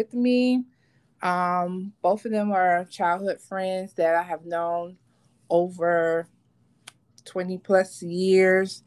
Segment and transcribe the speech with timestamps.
[0.00, 0.64] with me.
[1.22, 4.96] Um, both of them are childhood friends that I have known
[5.50, 6.26] over
[7.26, 8.82] 20 plus years.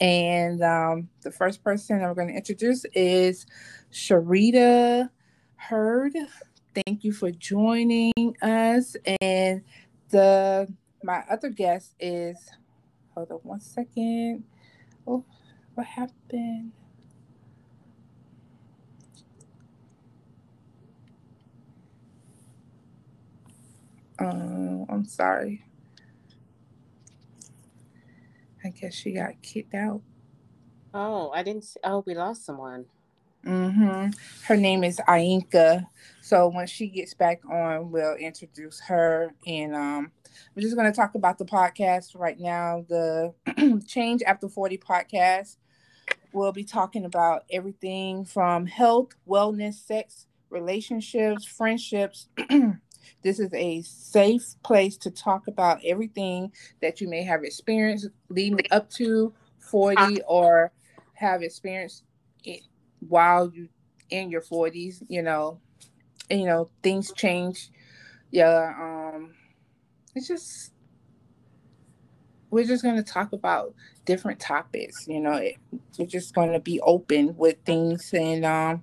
[0.00, 3.46] And um, the first person I'm going to introduce is
[3.92, 5.08] Sharita
[5.54, 6.14] Hurd.
[6.74, 8.12] Thank you for joining
[8.42, 8.96] us.
[9.20, 9.62] And
[10.10, 10.72] the
[11.04, 12.50] my other guest is
[13.14, 14.42] hold on one second.
[15.06, 15.24] Oh,
[15.74, 16.72] what happened?
[24.18, 25.64] Um, I'm sorry.
[28.64, 30.02] I guess she got kicked out.
[30.92, 31.80] Oh, I didn't see.
[31.84, 32.86] Oh, we lost someone.
[33.46, 34.10] Mm-hmm.
[34.44, 35.86] Her name is Ainka.
[36.20, 39.32] So when she gets back on, we'll introduce her.
[39.46, 40.12] And um,
[40.54, 42.84] we're just going to talk about the podcast right now.
[42.88, 43.32] The
[43.86, 45.56] Change After 40 podcast.
[46.32, 52.28] We'll be talking about everything from health, wellness, sex, relationships, friendships.
[53.22, 58.66] this is a safe place to talk about everything that you may have experienced leading
[58.70, 60.72] up to 40 or
[61.14, 62.04] have experienced
[62.44, 62.62] it
[63.08, 63.68] while you
[64.10, 65.60] in your 40s you know.
[66.30, 67.70] And, you know things change.
[68.30, 69.34] Yeah um
[70.14, 70.72] it's just
[72.50, 75.34] we're just going to talk about different topics you know.
[75.34, 75.56] It,
[75.98, 78.82] we're just going to be open with things and um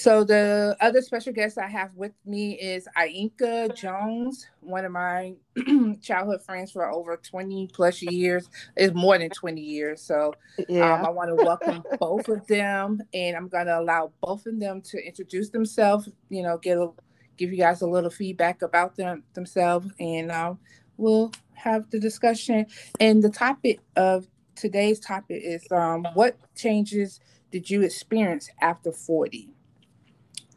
[0.00, 5.34] so the other special guest I have with me is Ainka Jones, one of my
[6.02, 8.48] childhood friends for over 20 plus years.
[8.76, 10.00] It's more than 20 years.
[10.00, 10.32] So
[10.70, 10.94] yeah.
[10.94, 14.58] um, I want to welcome both of them and I'm going to allow both of
[14.58, 16.88] them to introduce themselves, you know, get a,
[17.36, 20.58] give you guys a little feedback about them themselves and um,
[20.96, 22.64] we'll have the discussion.
[22.98, 24.26] And the topic of
[24.56, 27.20] today's topic is um, what changes
[27.50, 29.50] did you experience after 40?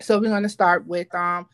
[0.04, 1.48] So we're going to start with um,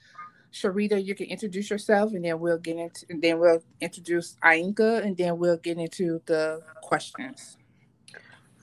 [0.52, 1.03] Sharita.
[1.05, 5.16] You can introduce yourself, and then we'll get into, and then we'll introduce Ainka, and
[5.16, 7.57] then we'll get into the questions.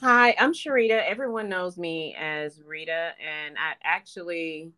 [0.00, 1.09] Hi, I'm Sharita.
[1.09, 4.72] Everyone knows me as Rita, and I actually,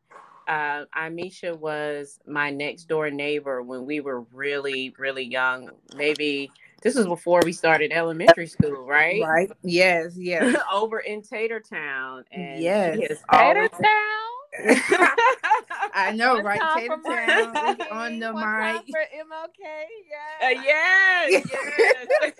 [0.46, 5.70] uh, Amisha was my next door neighbor when we were really, really young.
[5.96, 6.50] Maybe
[6.82, 9.22] this was before we started elementary school, right?
[9.22, 9.50] Right.
[9.62, 10.16] Yes.
[10.16, 10.54] Yes.
[10.72, 14.37] Over in Tatertown, and yes, Tatertown.
[15.94, 16.60] I know, right?
[16.76, 18.84] Tater Town on the mic.
[18.90, 19.64] For MLK,
[20.10, 20.46] yeah.
[20.46, 21.46] Uh, yes,
[22.22, 22.32] yes.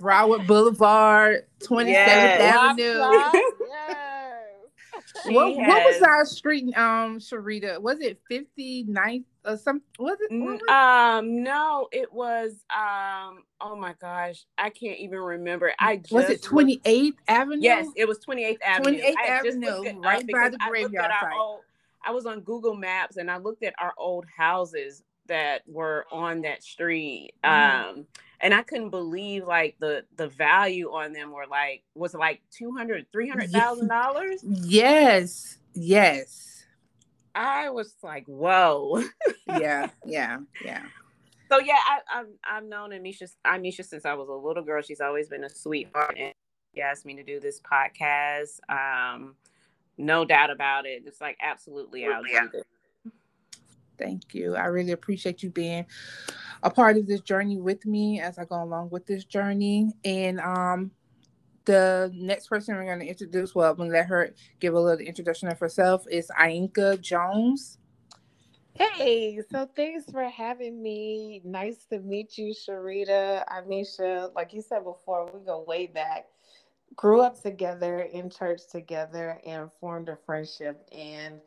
[0.00, 2.54] Broward Boulevard, 27th yes.
[2.54, 2.98] Avenue.
[3.68, 4.09] yes.
[5.26, 7.80] What, has, what was our street, um, Sharita?
[7.80, 9.82] Was it 59th or some?
[9.98, 10.34] Was it?
[10.34, 10.70] Was it?
[10.70, 12.64] Um, no, it was.
[12.70, 15.72] Um, oh my gosh, I can't even remember.
[15.78, 17.60] I just was it 28th Avenue.
[17.60, 19.00] Yes, it was 28th Avenue.
[19.00, 21.32] 28th Avenue, right by the graveyard site.
[21.38, 21.60] Old,
[22.04, 26.42] I was on Google Maps and I looked at our old houses that were on
[26.42, 27.32] that street.
[27.44, 27.98] Mm-hmm.
[27.98, 28.06] Um,
[28.40, 33.06] and I couldn't believe like the the value on them were like was like 200
[33.12, 34.42] 300,000 dollars.
[34.44, 35.58] Yes.
[35.74, 36.64] Yes.
[37.34, 39.04] I was like, whoa.
[39.46, 40.82] yeah, yeah, yeah.
[41.50, 44.82] So yeah, I, I've I've known Amisha Amisha since I was a little girl.
[44.82, 46.34] She's always been a sweetheart, and
[46.74, 48.60] she asked me to do this podcast.
[48.68, 49.34] Um,
[49.98, 51.02] no doubt about it.
[51.06, 52.62] It's like absolutely, absolutely.
[53.98, 54.56] Thank you.
[54.56, 55.84] I really appreciate you being
[56.62, 59.92] a part of this journey with me as I go along with this journey.
[60.04, 60.90] And um,
[61.64, 64.80] the next person we're going to introduce, well, I'm going to let her give a
[64.80, 67.78] little introduction of herself, is Ainka Jones.
[68.74, 71.42] Hey, so thanks for having me.
[71.44, 74.34] Nice to meet you, Sharita, Amisha.
[74.34, 76.26] Like you said before, we go way back.
[76.96, 80.88] Grew up together in church together and formed a friendship.
[80.92, 81.40] And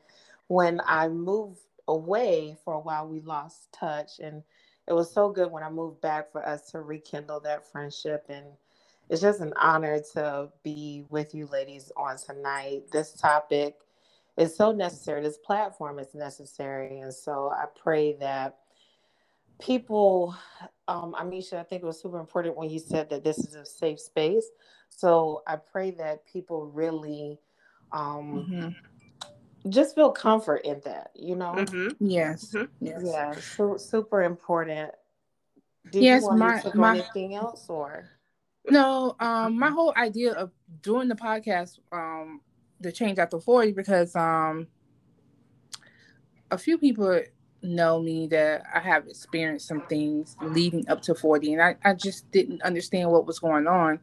[0.47, 4.19] when I moved away for a while, we lost touch.
[4.19, 4.43] And
[4.87, 8.25] it was so good when I moved back for us to rekindle that friendship.
[8.29, 8.45] And
[9.09, 12.83] it's just an honor to be with you ladies on tonight.
[12.91, 13.75] This topic
[14.37, 15.21] is so necessary.
[15.21, 16.99] This platform is necessary.
[16.99, 18.57] And so I pray that
[19.61, 20.35] people,
[20.87, 23.65] um, Amisha, I think it was super important when you said that this is a
[23.65, 24.47] safe space.
[24.89, 27.39] So I pray that people really
[27.91, 28.69] um, mm-hmm
[29.69, 31.53] just feel comfort in that, you know?
[31.53, 32.05] Mm-hmm.
[32.05, 32.51] Yes.
[32.53, 32.85] Mm-hmm.
[32.85, 33.01] yes.
[33.03, 33.33] Yeah.
[33.33, 34.91] So super important.
[35.89, 38.09] Did yes, you want my, to my, anything else or?
[38.69, 40.51] No, um, my whole idea of
[40.81, 42.41] doing the podcast, um,
[42.79, 44.67] the change after 40, because um
[46.51, 47.19] a few people
[47.63, 51.93] know me that I have experienced some things leading up to 40 and I, I
[51.93, 53.99] just didn't understand what was going on.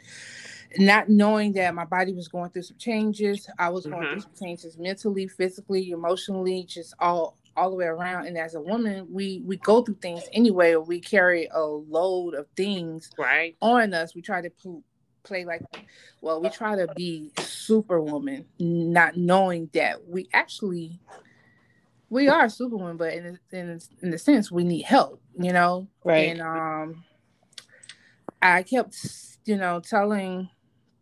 [0.78, 3.49] Not knowing that my body was going through some changes.
[3.58, 4.11] I was going Mhm.
[4.12, 8.26] through some changes mentally, physically, emotionally, just all all the way around.
[8.26, 10.76] And as a woman, we we go through things anyway.
[10.76, 13.56] We carry a load of things Right.
[13.61, 14.14] on us.
[14.14, 14.84] We try to pl-
[15.25, 15.62] play like,
[16.22, 21.00] well, we try to be superwoman, not knowing that we actually
[22.08, 25.88] we are superwoman, but in in in the sense we need help, you know.
[26.05, 26.31] Right.
[26.31, 27.05] And um,
[28.40, 28.96] I kept,
[29.44, 30.49] you know, telling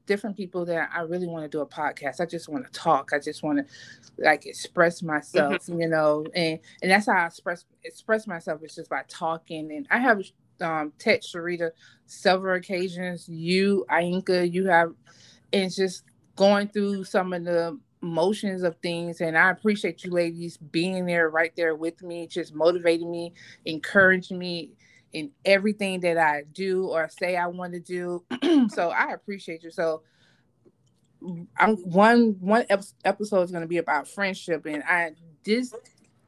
[0.08, 2.20] different people that I really want to do a podcast.
[2.20, 3.10] I just want to talk.
[3.12, 7.66] I just want to like express myself, you know, and and that's how I express
[7.84, 9.70] express myself is just by talking.
[9.70, 10.22] And I have
[10.60, 11.70] um text Sharita
[12.06, 13.28] several occasions.
[13.28, 14.94] You, Ainka, you have,
[15.52, 16.02] and it's just
[16.34, 19.20] going through some of the motions of things.
[19.20, 23.34] And I appreciate you ladies being there right there with me, just motivating me,
[23.66, 24.72] encouraging me
[25.12, 28.25] in everything that I do or say I want to do.
[28.69, 29.70] so I appreciate you.
[29.70, 30.02] So
[31.58, 32.64] I'm one one
[33.05, 35.12] episode is going to be about friendship, and I
[35.44, 35.75] this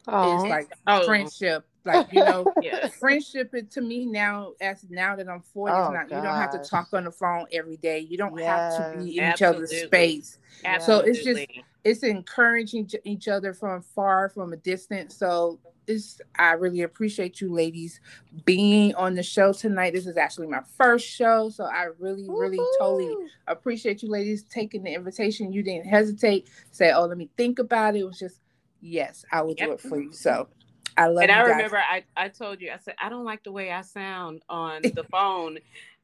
[0.09, 0.37] Aw.
[0.37, 1.05] is like Oh.
[1.05, 2.53] friendship, like you know.
[2.62, 2.94] Yes.
[2.97, 6.50] Friendship it- to me now, as now that I'm 40, Oh, not you don't have
[6.53, 7.99] to talk on the phone every day.
[8.00, 9.87] You don't have to be in each other's Absolutely.
[9.87, 10.38] space.
[10.62, 10.79] Yeah.
[10.79, 11.47] So it's just-
[11.82, 15.17] It's encouraging each other from far, from a distance.
[15.17, 18.00] So it's I really appreciate you ladies
[18.44, 19.94] being on the show tonight.
[19.94, 23.17] This is actually my first show, so I really, really, totally
[23.49, 25.55] appreciate you ladies taking the invitation.
[25.55, 28.41] You didn't hesitate, say, "Oh, let me think about it." It was just,
[28.83, 30.12] yes, I will do it for you.
[30.12, 30.49] So
[30.96, 31.48] I love and you I guys.
[31.50, 34.82] remember I, I told you, I said, I don't like the way I sound on
[34.82, 35.58] the phone,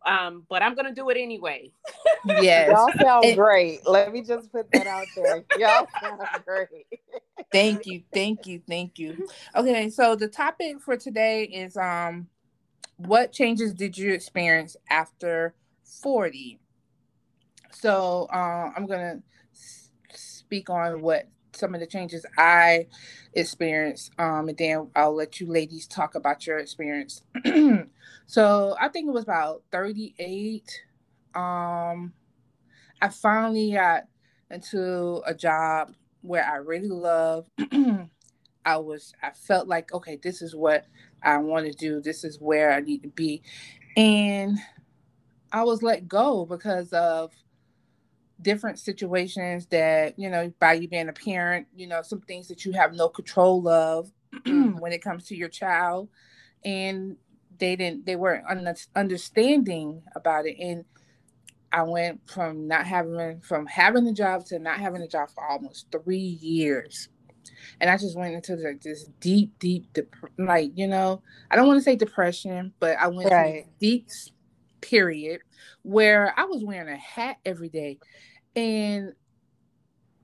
[0.04, 1.70] um, but I'm going to do it anyway.
[2.24, 3.86] yes, Y'all sound And- great.
[3.86, 5.44] Let me just put that out there.
[5.58, 6.86] Y'all sound great.
[7.52, 9.26] thank you, thank you, thank you.
[9.54, 12.28] Okay, so the topic for today is um,
[12.96, 15.54] what changes did you experience after
[15.84, 16.58] forty?
[17.72, 19.20] So uh, I'm gonna
[20.14, 22.86] speak on what some of the changes I
[23.34, 27.22] experienced, um, and then I'll let you ladies talk about your experience.
[28.26, 30.82] so I think it was about 38.
[31.34, 32.12] Um,
[33.00, 34.04] I finally got
[34.50, 37.48] into a job where I really love.
[38.64, 40.86] I was, I felt like, okay, this is what
[41.22, 42.00] I want to do.
[42.00, 43.42] This is where I need to be.
[43.96, 44.58] And
[45.52, 47.32] I was let go because of
[48.40, 52.64] different situations that, you know, by you being a parent, you know, some things that
[52.64, 54.78] you have no control of mm-hmm.
[54.80, 56.08] when it comes to your child.
[56.64, 57.16] And
[57.58, 60.56] they didn't, they weren't un- understanding about it.
[60.58, 60.84] And
[61.72, 65.44] I went from not having from having a job to not having a job for
[65.44, 67.08] almost three years,
[67.80, 71.66] and I just went into like this deep, deep, dep- like you know, I don't
[71.66, 73.66] want to say depression, but I went Right.
[73.78, 74.08] deep
[74.90, 75.40] period
[75.82, 77.98] where I was wearing a hat every day,
[78.54, 79.12] and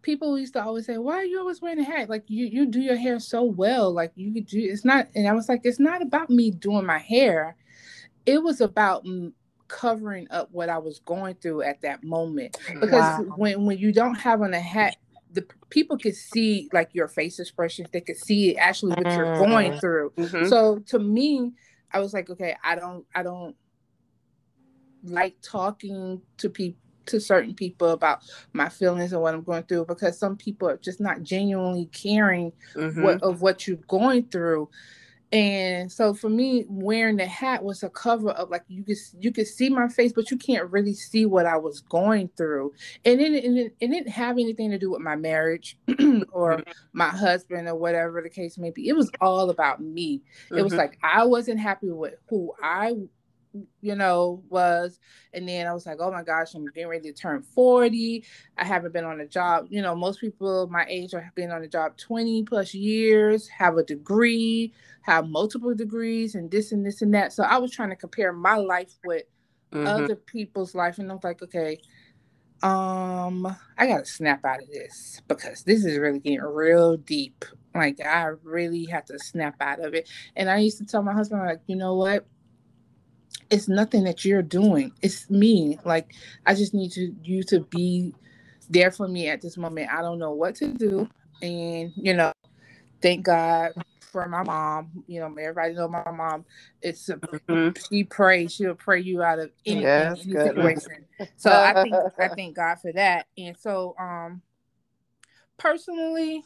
[0.02, 2.08] people used to always say, "Why are you always wearing a hat?
[2.08, 5.28] Like you you do your hair so well, like you could do." It's not, and
[5.28, 7.56] I was like, "It's not about me doing my hair.
[8.26, 9.04] It was about."
[9.68, 13.34] covering up what I was going through at that moment because Wow.
[13.38, 14.96] when when you don't have on a hat
[15.32, 19.72] the people could see like your face expressions they could see actually what you're going
[19.72, 19.80] Mm.
[19.80, 20.46] through Mhm.
[20.50, 21.52] so to me
[21.90, 23.56] i was like okay i don't i don't
[25.04, 28.20] like talking to people to certain people about
[28.52, 32.52] my feelings and what i'm going through because some people are just not genuinely caring
[32.76, 33.02] Mhm.
[33.02, 34.69] what of what you're going through.
[35.32, 39.32] And so for me wearing the hat was a cover up like you could you
[39.32, 42.72] could see my face but you can't really see what i was going through.
[43.05, 45.79] And it, it, it didn't have anything to do with my marriage
[46.32, 46.62] or
[46.93, 48.88] my husband or whatever the case may be.
[48.88, 50.20] It was all about me.
[50.50, 50.79] It was Mhm.
[50.79, 52.94] like i wasn't happy with who i
[53.80, 54.98] you know was.
[55.34, 58.24] And then i was like oh my gosh i'm getting ready to turn 40
[58.58, 61.62] i haven't been on a job you know most people my age have been on
[61.62, 67.02] a job 20 plus years have a degree have multiple degrees and this and this
[67.02, 67.32] and that.
[67.32, 69.24] So i was trying to compare my life with
[69.72, 69.86] Mhm.
[69.86, 71.78] other people's life and i was like okay
[72.62, 73.46] um
[73.78, 77.44] i gotta snap out of this because this is really getting real deep.
[77.74, 80.08] Like i really have to snap out of it.
[80.36, 82.26] And i used to tell my husband like you know what
[83.51, 84.93] it's nothing that you're doing.
[85.03, 85.79] It's me.
[85.84, 86.15] Like
[86.46, 88.15] i just need to you to be
[88.70, 89.91] there for me at this moment.
[89.93, 91.08] I don't know what to do.
[91.43, 92.32] And you know
[93.01, 95.05] thank god for my mom.
[95.06, 96.44] You know everybody know my mom.
[96.82, 97.89] It's a, Mhm.
[97.89, 100.55] she prays she'll pray you out of anything Yes, any good.
[100.55, 101.06] situation.
[101.37, 103.27] So i think i thank god for that.
[103.39, 104.43] And so um
[105.58, 106.43] personally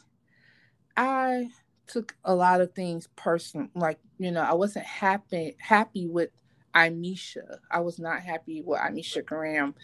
[0.95, 1.49] i
[1.87, 6.29] took a lot of things personal like you know i wasn't happy happy with
[6.75, 7.57] Imisha.
[7.71, 9.75] I was not happy with Imisha Graham.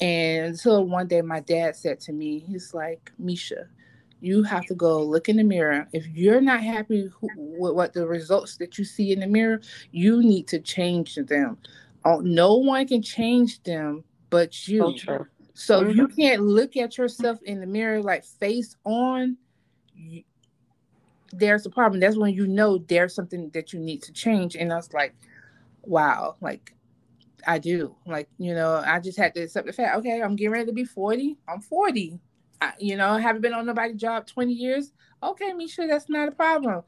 [0.00, 3.68] And until one day my dad said to me, he's like, Misha,
[4.20, 5.88] you have to go look in the mirror.
[5.92, 9.60] If you're not happy with what the results that you see in the mirror,
[9.92, 11.58] you need to change them.
[12.04, 14.96] Oh, no one can change them but you.
[14.96, 15.98] So, so mm-hmm.
[15.98, 19.36] you can't look at yourself in the mirror like face on,
[19.94, 20.22] you,
[21.32, 22.00] there's a problem.
[22.00, 24.56] That's when you know there's something that you need to change.
[24.56, 25.14] And I was like,
[25.84, 26.74] wow, like
[27.46, 27.96] I do.
[28.06, 30.72] Like, you know, I just had to accept the fact, okay, I'm getting ready to
[30.72, 31.36] be 40.
[31.48, 32.18] I'm 40.
[32.60, 34.92] I, you know, haven't been on nobody's job 20 years.
[35.22, 36.82] Okay, Misha, that's not a problem.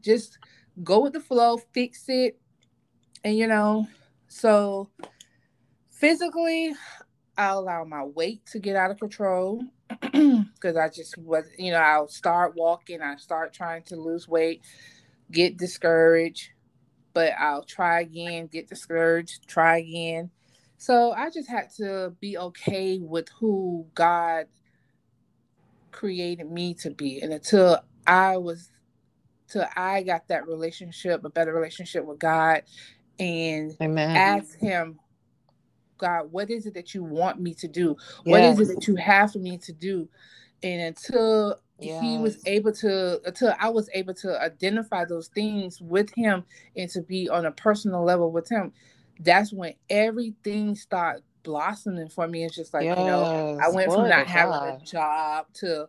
[0.00, 0.38] Just
[0.82, 2.38] go with the flow, fix it.
[3.24, 3.86] And, you know,
[4.28, 4.88] so
[5.90, 6.74] physically,
[7.36, 9.62] I allow my weight to get out of control
[10.00, 14.62] because I just was, you know, I'll start walking, I start trying to lose weight,
[15.30, 16.50] get discouraged,
[17.12, 20.30] but I'll try again, get discouraged, try again.
[20.78, 24.46] So I just had to be okay with who God
[25.90, 27.20] created me to be.
[27.20, 28.70] And until I was,
[29.48, 32.62] till I got that relationship, a better relationship with God,
[33.18, 34.16] and Amen.
[34.16, 34.98] ask Him,
[35.98, 37.96] God, what is it that you want me to do?
[38.24, 38.58] What yes.
[38.58, 40.08] is it that you have for me to do?
[40.62, 42.02] And until yes.
[42.02, 46.44] he was able to, uh, until I was able to identify those things with him
[46.76, 48.72] and to be on a personal level with him,
[49.20, 52.44] that's when everything started blossoming for me.
[52.44, 52.98] It's just like, yes.
[52.98, 55.88] you know, I went from not having a job to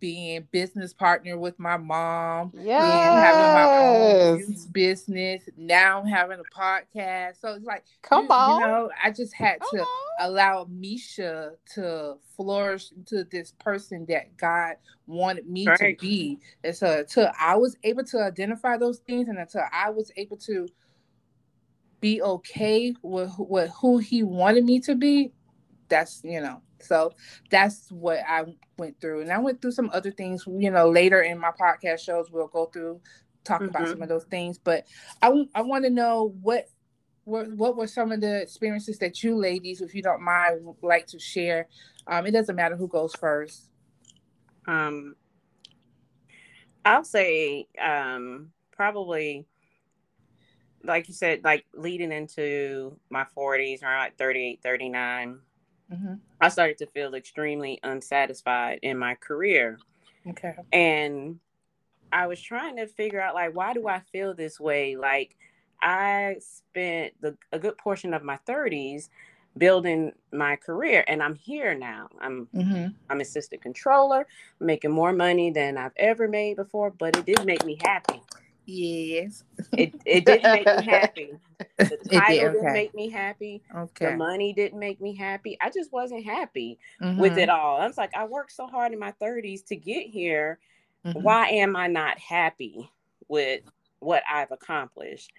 [0.00, 5.42] being business partner with my mom, yeah, having my own business.
[5.56, 7.40] Now having a podcast.
[7.40, 9.86] So it's like, come you, on, you know, I just had come to on.
[10.20, 14.76] allow Misha to flourish into this person that God
[15.06, 15.78] wanted me right.
[15.78, 16.38] to be.
[16.64, 20.36] And so until I was able to identify those things, and until I was able
[20.38, 20.68] to
[22.00, 25.32] be okay with, with who He wanted me to be,
[25.88, 27.12] that's you know so
[27.50, 28.44] that's what I
[28.78, 29.22] went through.
[29.22, 32.48] And I went through some other things, you know, later in my podcast shows, we'll
[32.48, 33.00] go through,
[33.44, 33.70] talk mm-hmm.
[33.70, 34.58] about some of those things.
[34.58, 34.86] But
[35.22, 36.68] I, I want to know what,
[37.24, 40.76] what, what were some of the experiences that you ladies, if you don't mind, would
[40.82, 41.68] like to share?
[42.06, 43.68] Um, it doesn't matter who goes first.
[44.66, 45.16] Um,
[46.84, 49.46] I'll say um, probably
[50.84, 55.40] like you said, like leading into my 40s, around like 38, 39,
[55.92, 56.14] mm-hmm.
[56.40, 59.78] I started to feel extremely unsatisfied in my career.
[60.28, 60.54] Okay.
[60.72, 61.38] And
[62.12, 64.96] I was trying to figure out like why do I feel this way?
[64.96, 65.36] Like
[65.82, 69.08] I spent the, a good portion of my 30s
[69.56, 72.08] building my career and I'm here now.
[72.20, 72.88] I'm mm-hmm.
[73.08, 74.26] I'm assistant controller,
[74.60, 78.20] making more money than I've ever made before, but it did make me happy.
[78.66, 79.44] Yes.
[79.72, 81.32] It it didn't make me happy.
[81.78, 82.52] The title did, okay.
[82.52, 83.62] didn't make me happy.
[83.74, 84.06] Okay.
[84.06, 85.56] The money didn't make me happy.
[85.60, 87.20] I just wasn't happy mm-hmm.
[87.20, 87.80] with it all.
[87.80, 90.58] I was like, I worked so hard in my 30s to get here.
[91.04, 91.22] Mm-hmm.
[91.22, 92.90] Why am I not happy
[93.28, 93.62] with
[94.00, 95.32] what I've accomplished?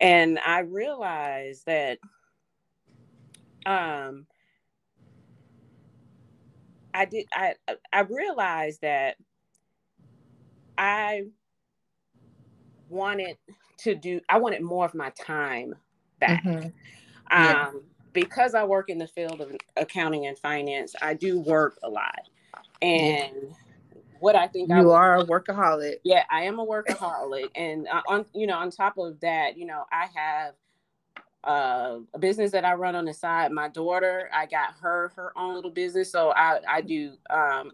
[0.00, 1.98] And I realized that
[3.66, 4.26] um
[6.94, 7.54] I did I
[7.92, 9.16] I realized that
[10.78, 11.24] I
[12.88, 13.36] wanted
[13.78, 15.74] to do i wanted more of my time
[16.20, 16.68] back mm-hmm.
[17.30, 17.68] yeah.
[17.68, 21.88] um, because i work in the field of accounting and finance i do work a
[21.88, 22.28] lot
[22.82, 24.00] and yeah.
[24.20, 28.24] what i think you I, are a workaholic yeah i am a workaholic and on
[28.34, 30.54] you know on top of that you know i have
[31.44, 33.52] uh, a business that I run on the side.
[33.52, 37.72] My daughter, I got her her own little business, so I I do um,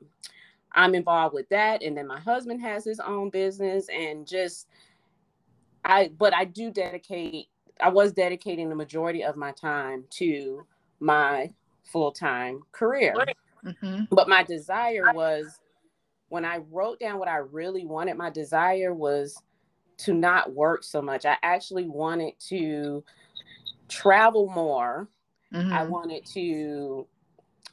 [0.72, 4.68] I'm involved with that, and then my husband has his own business, and just
[5.84, 7.48] I but I do dedicate
[7.80, 10.66] I was dedicating the majority of my time to
[11.00, 11.50] my
[11.84, 13.14] full-time career.
[13.64, 14.04] Mm-hmm.
[14.10, 15.58] But my desire was
[16.28, 19.40] when I wrote down what I really wanted, my desire was
[19.98, 21.24] to not work so much.
[21.24, 23.04] I actually wanted to
[23.88, 25.08] travel more.
[25.52, 25.72] Mm-hmm.
[25.72, 27.06] I wanted to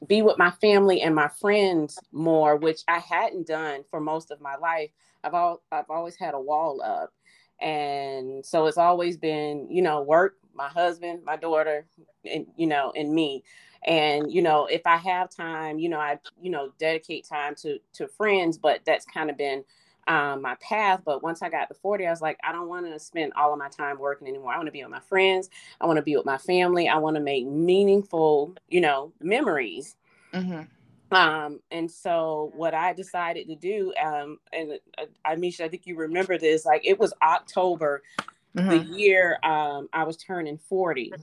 [0.07, 4.41] be with my family and my friends more, which I hadn't done for most of
[4.41, 4.91] my life.
[5.23, 7.11] I've all I've always had a wall up.
[7.61, 11.85] And so it's always been, you know, work, my husband, my daughter,
[12.25, 13.43] and you know, and me.
[13.85, 17.79] And you know, if I have time, you know, I you know dedicate time to
[17.93, 19.63] to friends, but that's kind of been
[20.07, 21.01] um, my path.
[21.05, 23.53] But once I got to 40, I was like, I don't want to spend all
[23.53, 24.53] of my time working anymore.
[24.53, 25.49] I want to be with my friends.
[25.79, 26.89] I want to be with my family.
[26.89, 29.95] I want to make meaningful, you know, memories.
[30.33, 30.61] Mm-hmm.
[31.11, 35.97] Um, and so what I decided to do, um, and uh, Amisha, I think you
[35.97, 38.01] remember this, like it was October
[38.55, 38.69] mm-hmm.
[38.69, 41.13] the year um, I was turning 40.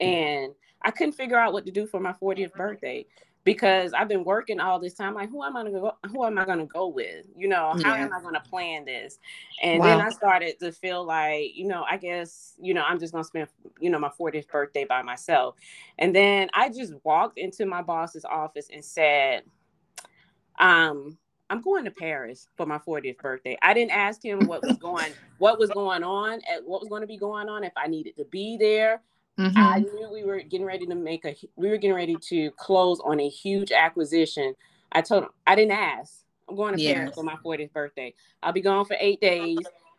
[0.00, 3.06] And I couldn't figure out what to do for my 40th birthday
[3.44, 5.14] because I've been working all this time.
[5.14, 5.92] Like, who am I gonna go?
[6.12, 7.26] Who am I gonna go with?
[7.36, 8.04] You know, how yeah.
[8.04, 9.18] am I gonna plan this?
[9.62, 9.86] And wow.
[9.86, 13.24] then I started to feel like, you know, I guess, you know, I'm just gonna
[13.24, 13.48] spend,
[13.80, 15.56] you know, my 40th birthday by myself.
[15.98, 19.44] And then I just walked into my boss's office and said,
[20.58, 21.16] um,
[21.50, 23.58] I'm going to Paris for my 40th birthday.
[23.60, 27.00] I didn't ask him what was going what was going on at what was going
[27.00, 29.02] to be going on if I needed to be there.
[29.40, 29.58] Mm-hmm.
[29.58, 33.00] I knew we were getting ready to make a we were getting ready to close
[33.00, 34.54] on a huge acquisition.
[34.92, 36.12] I told him I didn't ask.
[36.48, 36.94] I'm going to yes.
[36.94, 38.12] Paris for my 40th birthday.
[38.42, 39.58] I'll be gone for eight days.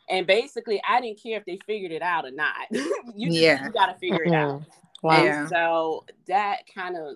[0.10, 2.54] And basically, I didn't care if they figured it out or not.
[3.16, 3.64] you just, yeah.
[3.64, 4.64] you got to figure it out.
[5.02, 5.24] Wow.
[5.24, 7.16] And so that kind of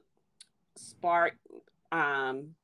[0.77, 1.37] sparked
[1.91, 2.55] um,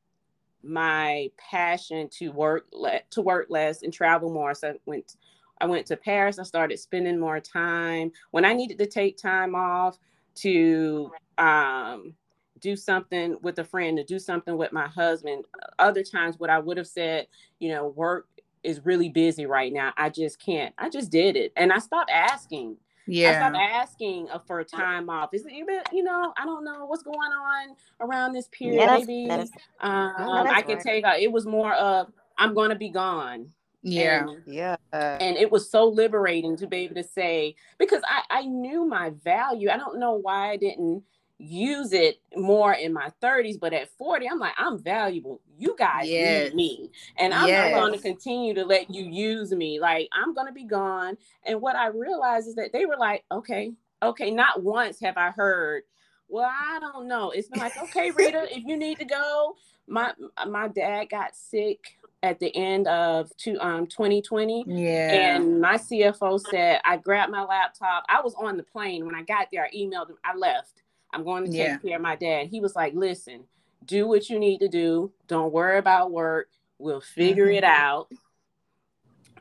[0.63, 4.53] my passion to work le- to work less and travel more.
[4.53, 5.15] So I went
[5.61, 6.39] I went to Paris.
[6.39, 9.97] I started spending more time when I needed to take time off
[10.35, 12.13] to um,
[12.59, 15.45] do something with a friend, to do something with my husband.
[15.79, 17.27] Other times, what I would have said,
[17.59, 18.27] you know, work
[18.63, 19.93] is really busy right now.
[19.97, 20.73] I just can't.
[20.77, 22.77] I just did it, and I stopped asking.
[23.07, 23.29] Yeah.
[23.29, 25.33] I stopped asking for time off.
[25.33, 28.79] Is it even, you know, I don't know what's going on around this period.
[28.79, 29.43] Yeah, Maybe um,
[29.81, 30.83] I can right.
[30.83, 33.51] take a, it was more of I'm gonna be gone.
[33.83, 34.27] Yeah.
[34.27, 34.75] And, yeah.
[34.93, 39.11] And it was so liberating to be able to say, because I, I knew my
[39.23, 39.69] value.
[39.69, 41.03] I don't know why I didn't
[41.41, 45.41] use it more in my 30s, but at 40, I'm like, I'm valuable.
[45.57, 46.53] You guys yes.
[46.53, 46.91] need me.
[47.17, 47.71] And I'm yes.
[47.71, 49.79] not going to continue to let you use me.
[49.79, 51.17] Like, I'm going to be gone.
[51.45, 53.73] And what I realized is that they were like, okay,
[54.03, 55.83] okay, not once have I heard,
[56.27, 57.31] well, I don't know.
[57.31, 59.55] It's been like, okay, Rita, if you need to go,
[59.87, 60.13] my
[60.47, 64.65] my dad got sick at the end of two, um 2020.
[64.67, 65.11] Yeah.
[65.11, 68.03] And my CFO said I grabbed my laptop.
[68.09, 69.65] I was on the plane when I got there.
[69.65, 70.17] I emailed him.
[70.23, 70.83] I left.
[71.13, 71.77] I'm going to take yeah.
[71.77, 72.47] care of my dad.
[72.47, 73.43] He was like, listen,
[73.85, 75.11] do what you need to do.
[75.27, 76.47] Don't worry about work.
[76.77, 77.57] We'll figure mm-hmm.
[77.57, 78.07] it out.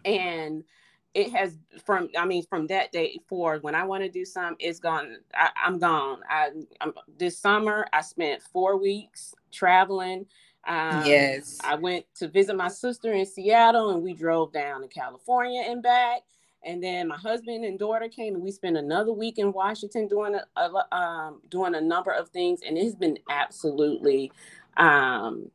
[0.04, 0.64] And
[1.12, 4.56] it has from I mean from that day forward when I want to do something,
[4.60, 5.16] it's gone.
[5.34, 6.20] I, am gone.
[6.28, 10.26] I I'm, this summer I spent four weeks traveling.
[10.66, 14.88] Um, yes, I went to visit my sister in Seattle, and we drove down to
[14.88, 16.22] California and back.
[16.62, 20.34] And then my husband and daughter came, and we spent another week in Washington doing
[20.34, 24.30] a, a um, doing a number of things, and it's been absolutely
[24.76, 25.50] um,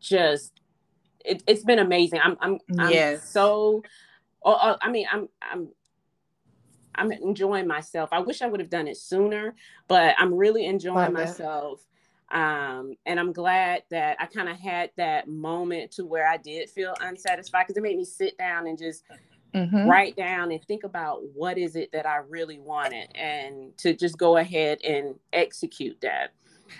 [0.00, 0.60] just
[1.24, 2.20] it, has been amazing.
[2.22, 3.28] I'm I'm, I'm yes.
[3.28, 3.82] so.
[4.42, 5.68] Oh, oh, I mean, I'm I'm
[6.94, 8.10] I'm enjoying myself.
[8.12, 9.54] I wish I would have done it sooner,
[9.86, 11.86] but I'm really enjoying myself.
[12.30, 16.70] Um, and I'm glad that I kind of had that moment to where I did
[16.70, 19.04] feel unsatisfied because it made me sit down and just
[19.54, 19.88] mm-hmm.
[19.88, 24.16] write down and think about what is it that I really wanted and to just
[24.16, 26.32] go ahead and execute that.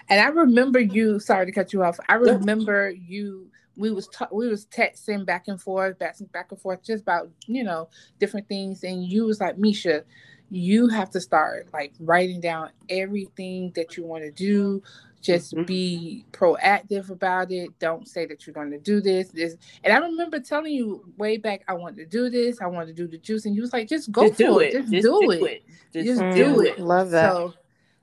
[0.08, 1.98] And I remember you, sorry to cut you off.
[2.08, 6.60] I remember you we was ta- we was texting back and forth, back, back and
[6.60, 10.04] forth just about, you know, different things and you was like, "Misha,
[10.50, 14.82] you have to start like writing down everything that you want to do
[15.20, 15.64] just mm-hmm.
[15.64, 17.78] be proactive about it.
[17.78, 19.28] Don't say that you're going to do this.
[19.28, 22.60] This, and I remember telling you way back, I want to do this.
[22.60, 24.74] I want to do the juice, and you was like, just go just for it.
[24.74, 24.80] it.
[24.80, 25.42] Just, just do, do, it.
[25.42, 25.62] it.
[25.92, 26.78] Just, just do, do it.
[26.78, 27.32] Love that.
[27.32, 27.54] So,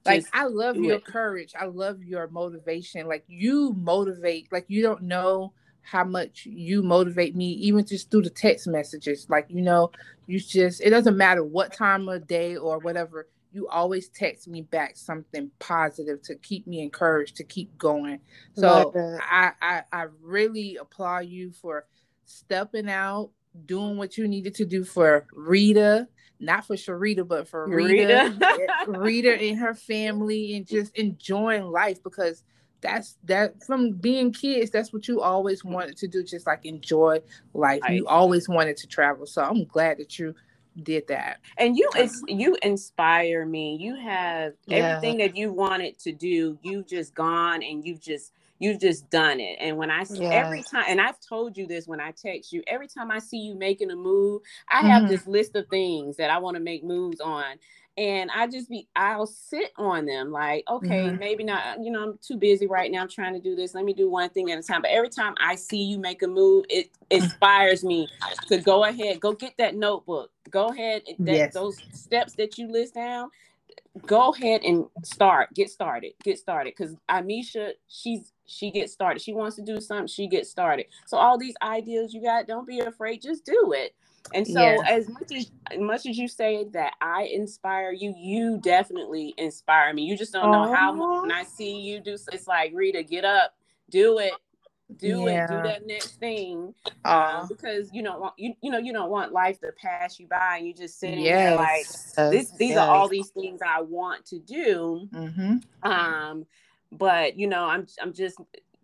[0.06, 1.06] like I love your it.
[1.06, 1.54] courage.
[1.60, 3.08] I love your motivation.
[3.08, 4.52] Like you motivate.
[4.52, 9.28] Like you don't know how much you motivate me, even just through the text messages.
[9.30, 9.92] Like you know,
[10.26, 14.62] you just it doesn't matter what time of day or whatever you always text me
[14.62, 18.20] back something positive to keep me encouraged to keep going.
[18.54, 21.86] So I, I I really applaud you for
[22.26, 23.32] stepping out,
[23.66, 26.08] doing what you needed to do for Rita,
[26.40, 31.64] not for Sharita, but for Rita, Rita, eh, Rita and her family, and just enjoying
[31.64, 32.44] life because
[32.82, 37.20] that's that from being kids that's what you always wanted to do just like enjoy
[37.54, 37.82] life.
[37.90, 39.26] You always wanted to travel.
[39.26, 40.36] So i'm glad that you
[40.84, 41.40] did that.
[41.58, 43.78] And you is you inspire me.
[43.80, 44.78] You have yeah.
[44.78, 49.40] everything that you wanted to do, you've just gone and you've just you've just done
[49.40, 49.58] it.
[49.60, 52.88] And when I every time and I've told you this when I text you, every
[52.88, 55.12] time I see you making a move, I have mm-hmm.
[55.12, 57.58] this list of things that I want to make moves on
[57.98, 61.18] and I just be I'll sit on them like okay mm-hmm.
[61.18, 63.86] maybe not you know I'm too busy right now I'm trying to do this let
[63.86, 66.28] me do one thing at a time but every time I see you make a
[66.28, 68.08] move it inspires me
[68.48, 71.54] to go ahead go get that notebook go ahead that, yes.
[71.54, 73.30] those steps that you list down
[74.06, 79.22] go ahead and start get started get started because Amisha she's she gets started.
[79.22, 80.88] She wants to do something, she gets started.
[81.06, 83.94] So all these ideas you got, don't be afraid, just do it.
[84.34, 84.78] And so yeah.
[84.88, 90.04] as much as, much as you say that I inspire you, you definitely inspire me.
[90.04, 93.26] You just don't know how much when I see you do it's like Rita, get
[93.26, 93.54] up,
[93.90, 94.34] do it,
[94.96, 95.44] do yeah.
[95.44, 96.74] it, do that next thing.
[97.06, 100.28] Um, because you don't want you you know you don't want life to pass you
[100.28, 102.14] by and you just sitting yes.
[102.14, 102.78] there like this these yes.
[102.80, 105.08] are all these things I want to do.
[105.14, 105.90] Mm-hmm.
[105.90, 106.46] Um,
[106.92, 108.40] but you know, I'm I'm just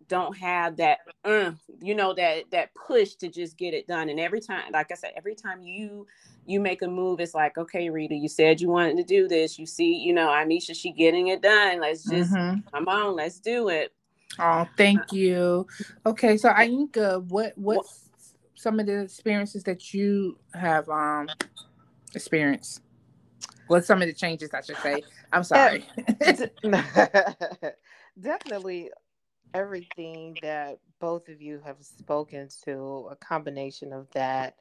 [0.08, 4.08] don't have that uh, you know that that push to just get it done.
[4.08, 6.06] And every time like i said every time you
[6.46, 9.58] you make a move it's like okay rita you said you wanted to do this.
[9.58, 11.80] You see you know Amisha she getting it done.
[11.80, 12.60] Let's just mm-hmm.
[12.72, 13.92] come on let's do it.
[14.38, 15.66] Oh thank you.
[16.06, 18.10] Okay so Ainka, what what's
[18.54, 21.28] some of the experiences that you have um
[22.14, 22.82] experienced?
[23.66, 25.02] What some of the changes i should say.
[25.32, 25.86] I'm sorry.
[28.20, 28.90] Definitely
[29.54, 34.56] everything that both of you have spoken to, a combination of that.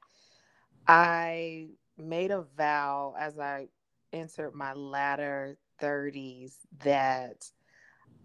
[0.87, 3.69] I made a vow as I
[4.13, 7.51] entered my latter 30s that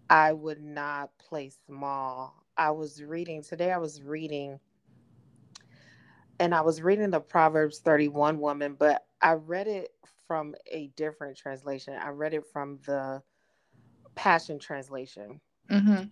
[0.09, 2.43] I would not play small.
[2.57, 4.59] I was reading today, I was reading,
[6.39, 9.89] and I was reading the Proverbs 31 woman, but I read it
[10.27, 11.95] from a different translation.
[11.95, 13.23] I read it from the
[14.15, 15.41] Passion Translation.
[15.69, 16.03] Mm-hmm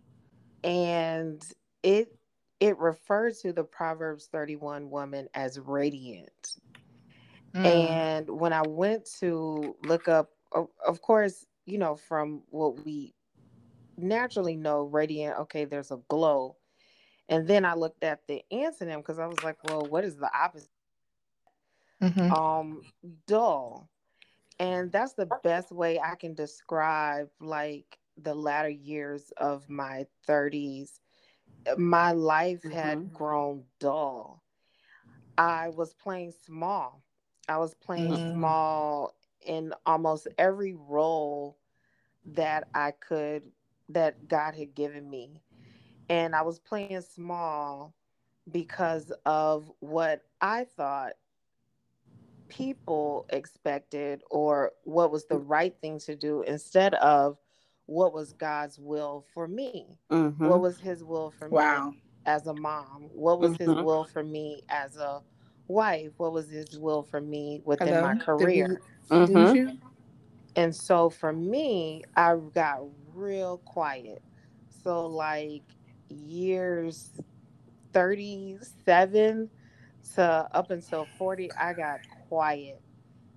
[0.64, 1.44] and
[1.84, 2.14] it
[2.60, 6.56] it refers to the Proverbs 31 woman as radiant.
[7.54, 7.66] Mm.
[7.66, 13.14] And when I went to look up, of, of course, you know, from what we
[13.98, 16.56] naturally know, radiant, okay, there's a glow.
[17.30, 20.30] And then I looked at the antonym because I was like, well, what is the
[20.36, 20.70] opposite?
[22.02, 22.32] Mm-hmm.
[22.32, 22.82] Um,
[23.28, 23.90] dull.
[24.60, 31.00] And that's the best way I can describe like the latter years of my 30s,
[31.78, 32.72] my life mm-hmm.
[32.72, 34.44] had grown dull.
[35.38, 37.04] I was playing small.
[37.48, 38.34] I was playing mm.
[38.34, 41.58] small in almost every role
[42.26, 43.44] that I could,
[43.90, 45.42] that God had given me.
[46.10, 47.94] And I was playing small
[48.52, 51.14] because of what I thought
[52.48, 57.38] people expected or what was the right thing to do instead of
[57.88, 59.98] what was God's will for me?
[60.12, 60.48] Mm-hmm.
[60.48, 61.90] What was His will for wow.
[61.90, 63.10] me as a mom?
[63.14, 63.72] What was mm-hmm.
[63.72, 65.22] His will for me as a
[65.68, 66.12] wife?
[66.18, 68.02] What was His will for me within Hello?
[68.02, 68.82] my career?
[69.10, 69.78] Mm-hmm.
[70.58, 72.82] And so for me, I got
[73.14, 74.22] real quiet.
[74.84, 75.64] So, like
[76.10, 77.10] years
[77.94, 79.50] 37
[80.16, 82.82] to up until 40, I got quiet.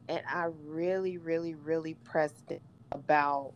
[0.08, 3.52] And I really, really, really pressed it about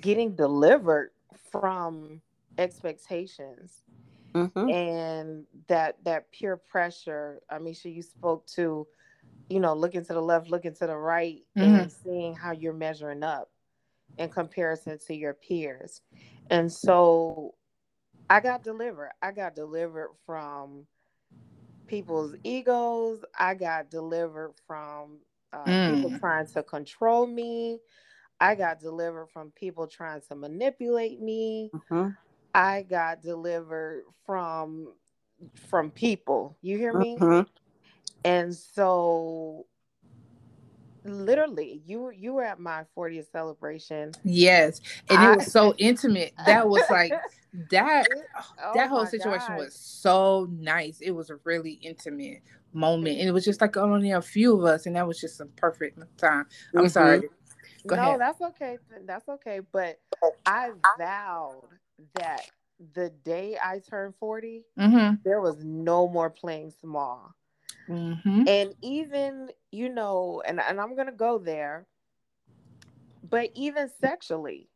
[0.00, 1.10] getting delivered
[1.50, 2.20] from
[2.58, 3.82] expectations
[4.34, 4.68] mm-hmm.
[4.68, 8.86] and that that peer pressure i mean so you spoke to
[9.48, 11.74] you know looking to the left looking to the right mm-hmm.
[11.74, 13.50] and seeing how you're measuring up
[14.18, 16.02] in comparison to your peers
[16.50, 17.54] and so
[18.28, 20.86] i got delivered i got delivered from
[21.86, 25.18] people's egos i got delivered from
[25.52, 25.94] uh, mm.
[25.94, 27.78] people trying to control me
[28.42, 31.70] I got delivered from people trying to manipulate me.
[31.72, 32.08] Mm-hmm.
[32.52, 34.88] I got delivered from
[35.68, 36.58] from people.
[36.60, 37.16] You hear me?
[37.16, 37.48] Mm-hmm.
[38.24, 39.66] And so
[41.04, 44.10] literally you you were at my 40th celebration.
[44.24, 44.80] Yes.
[45.08, 46.32] And I, it was so intimate.
[46.44, 47.12] That was like
[47.70, 48.08] that
[48.60, 49.58] oh that whole situation God.
[49.58, 50.98] was so nice.
[51.00, 53.20] It was a really intimate moment.
[53.20, 55.46] And it was just like only a few of us and that was just a
[55.46, 56.46] perfect time.
[56.74, 56.88] I'm mm-hmm.
[56.88, 57.22] sorry
[57.86, 58.20] Go no, ahead.
[58.20, 58.78] that's okay.
[59.06, 59.60] That's okay.
[59.72, 60.00] But
[60.46, 61.68] I vowed
[62.14, 62.48] that
[62.94, 65.14] the day I turned 40, mm-hmm.
[65.24, 67.34] there was no more playing small.
[67.88, 68.44] Mm-hmm.
[68.46, 71.86] And even, you know, and, and I'm going to go there,
[73.28, 74.68] but even sexually,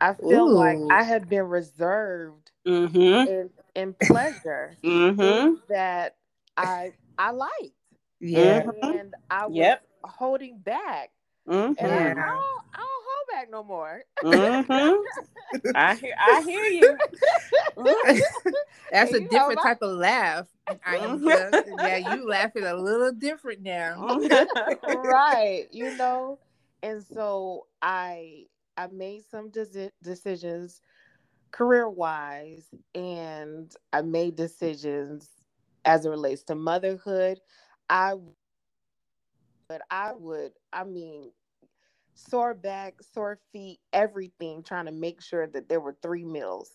[0.00, 0.54] I feel Ooh.
[0.54, 2.96] like I had been reserved mm-hmm.
[2.96, 5.54] in, in pleasure mm-hmm.
[5.68, 6.16] that
[6.56, 7.72] I I liked.
[8.20, 8.66] Yeah.
[8.82, 9.84] And I was yep.
[10.02, 11.10] holding back
[11.48, 11.84] Mm-hmm.
[11.84, 14.02] And I don't, I don't hold back no more.
[14.22, 15.70] Mm-hmm.
[15.74, 16.98] I hear, I hear you.
[18.90, 20.46] That's a different type of laugh.
[20.68, 21.28] Mm-hmm.
[21.28, 24.18] Just, yeah, you laughing a little different now.
[24.86, 26.38] right, you know.
[26.82, 28.44] And so I
[28.76, 30.80] I made some de- decisions
[31.50, 35.28] career wise, and I made decisions
[35.84, 37.40] as it relates to motherhood.
[37.88, 38.14] I
[39.68, 41.30] but I would, I mean,
[42.14, 46.70] sore back, sore feet, everything, trying to make sure that there were three meals.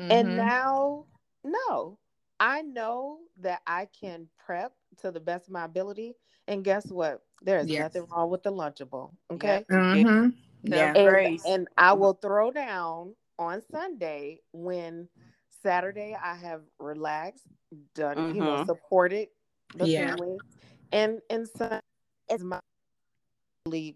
[0.00, 0.10] Mm-hmm.
[0.10, 1.06] And now,
[1.44, 1.98] no,
[2.40, 4.72] I know that I can prep
[5.02, 6.14] to the best of my ability.
[6.48, 7.22] And guess what?
[7.42, 7.80] There's yes.
[7.82, 9.12] nothing wrong with the Lunchable.
[9.30, 9.64] Okay.
[9.70, 10.30] Mm-hmm.
[10.62, 10.94] Yeah.
[10.94, 15.08] And, and I will throw down on Sunday when
[15.62, 17.46] Saturday I have relaxed,
[17.94, 18.34] done, mm-hmm.
[18.34, 18.66] you know, mm-hmm.
[18.66, 19.28] supported
[19.74, 20.08] the yeah.
[20.08, 20.38] family.
[20.92, 21.80] And and Sunday
[22.30, 22.60] is my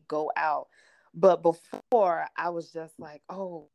[0.09, 0.69] go out.
[1.15, 3.69] But before I was just like, oh,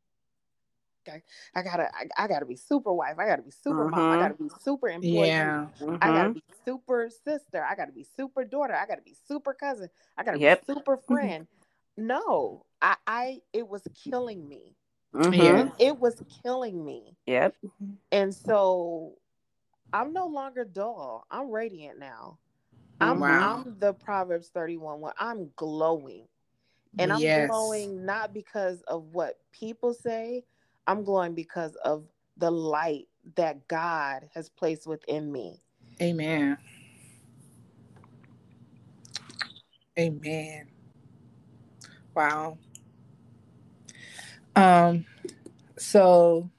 [1.08, 1.22] I,
[1.54, 3.16] I gotta I, I, gotta be super wife.
[3.18, 3.94] I gotta be super mom.
[3.94, 4.22] I mm-hmm.
[4.22, 5.28] gotta be super employee.
[5.28, 5.66] Yeah.
[5.80, 5.96] Mm-hmm.
[6.00, 6.32] I gotta mm-hmm.
[6.32, 7.62] be super sister.
[7.62, 8.74] I gotta be super daughter.
[8.74, 9.88] I gotta be super cousin.
[10.16, 10.66] I gotta yep.
[10.66, 11.46] be super friend.
[11.96, 14.74] no, I, I it was killing me.
[15.14, 15.32] Mm-hmm.
[15.34, 15.68] Yeah.
[15.78, 17.16] It was killing me.
[17.26, 17.54] Yep.
[18.10, 19.12] And so
[19.92, 21.26] I'm no longer dull.
[21.30, 22.38] I'm radiant now.
[23.10, 23.64] I'm, wow.
[23.64, 25.12] I'm the Proverbs 31 one.
[25.18, 26.26] I'm glowing.
[26.98, 27.48] And I'm yes.
[27.48, 30.44] glowing not because of what people say,
[30.86, 32.04] I'm glowing because of
[32.36, 35.60] the light that God has placed within me.
[36.00, 36.56] Amen.
[39.98, 40.68] Amen.
[42.14, 42.58] Wow.
[44.56, 45.04] Um
[45.76, 46.50] so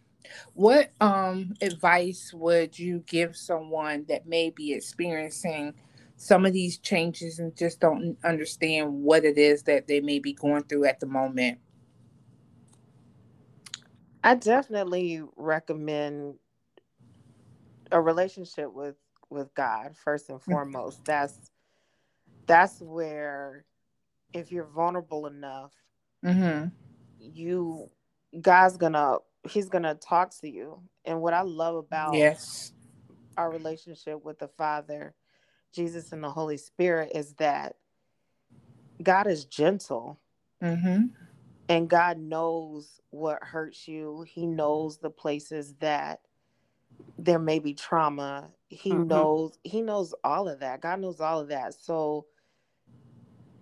[0.53, 5.73] what um advice would you give someone that may be experiencing
[6.17, 10.33] some of these changes and just don't understand what it is that they may be
[10.33, 11.59] going through at the moment?
[14.23, 16.35] I definitely recommend
[17.91, 18.95] a relationship with
[19.29, 20.43] with God first and mm.
[20.43, 21.03] foremost.
[21.05, 21.51] That's
[22.47, 23.65] that's where
[24.33, 25.73] if you're vulnerable enough,
[26.23, 26.67] mm-hmm.
[27.19, 27.89] you
[28.41, 30.81] God's gonna He's gonna talk to you.
[31.05, 32.71] And what I love about yes
[33.37, 35.13] our relationship with the Father
[35.75, 37.75] Jesus and the Holy Spirit is that
[39.03, 40.19] God is gentle.
[40.63, 41.07] Mm-hmm.
[41.67, 44.25] And God knows what hurts you.
[44.27, 46.21] He knows the places that
[47.17, 48.51] there may be trauma.
[48.69, 49.07] He mm-hmm.
[49.07, 50.81] knows he knows all of that.
[50.81, 51.73] God knows all of that.
[51.73, 52.25] So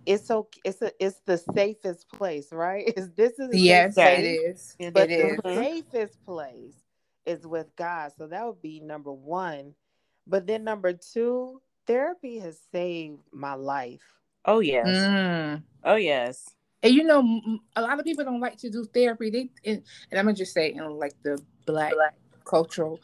[0.06, 2.92] it's so it's a it's the safest place, right?
[2.96, 4.76] Is this is yes, it is.
[4.92, 5.56] But it the is.
[5.56, 6.74] safest place
[7.26, 8.12] is with God.
[8.16, 9.74] So that would be number one.
[10.26, 14.02] But then number two, therapy has saved my life.
[14.44, 14.86] Oh yes.
[14.86, 15.62] Mm.
[15.84, 16.54] Oh yes.
[16.82, 19.30] And you know, a lot of people don't like to do therapy.
[19.30, 22.14] They and, and I'm gonna just say, in like the black, black.
[22.44, 23.00] cultural,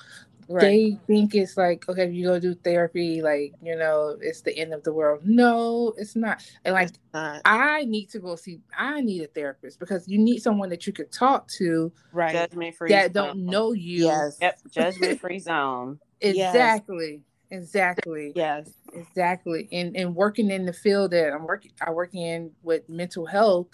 [0.50, 0.60] right.
[0.60, 4.56] they think it's like okay, if you go do therapy, like you know, it's the
[4.56, 5.22] end of the world.
[5.24, 6.44] No, it's not.
[6.64, 7.40] And like, not.
[7.46, 8.60] I need to go see.
[8.76, 12.32] I need a therapist because you need someone that you could talk to, right?
[12.32, 13.26] Judgment free that zone.
[13.26, 14.04] don't know you.
[14.04, 14.36] Yes.
[14.42, 14.60] Yep.
[14.70, 16.00] Judgment free zone.
[16.20, 17.12] exactly.
[17.12, 17.29] Yes.
[17.50, 18.32] Exactly.
[18.34, 18.70] Yes.
[18.92, 19.68] Exactly.
[19.72, 23.68] And and working in the field that I'm working I work in with mental health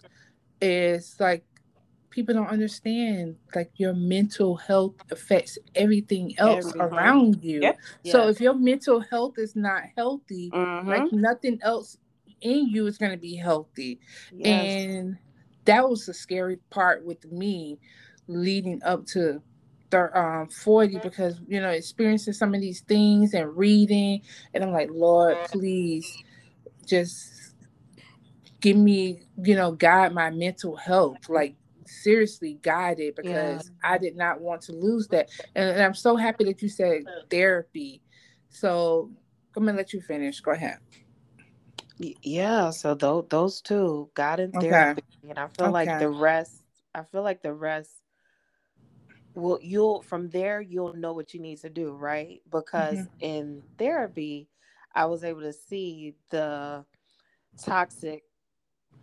[0.61, 1.45] is like
[2.11, 6.81] people don't understand like your mental health affects everything else everything.
[6.81, 7.61] around you.
[7.61, 7.79] Yep.
[8.07, 8.37] So yes.
[8.37, 10.89] if your mental health is not healthy, mm-hmm.
[10.89, 11.99] like nothing else
[12.41, 14.01] in you is going to be healthy.
[14.33, 14.87] Yes.
[14.87, 15.19] And
[15.67, 17.79] that was the scary part with me
[18.29, 19.43] leading up to
[19.93, 24.21] um 40 because you know experiencing some of these things and reading
[24.53, 26.07] and i'm like lord please
[26.87, 27.55] just
[28.61, 31.55] give me you know guide my mental health like
[31.87, 33.93] seriously guide it because yeah.
[33.93, 37.03] i did not want to lose that and, and, i'm so happy that you said
[37.31, 38.03] therapy
[38.49, 39.11] so
[39.57, 40.79] i'm gonna let you finish go ahead
[42.23, 45.31] yeah so those those two god and therapy okay.
[45.31, 45.73] and i feel okay.
[45.73, 46.63] like the rest
[46.95, 47.91] i feel like the rest
[49.37, 53.17] well you'll from there you'll know what you need to do right because mm-hmm.
[53.21, 54.49] in therapy
[54.95, 56.85] i was able to see the
[57.63, 58.25] toxic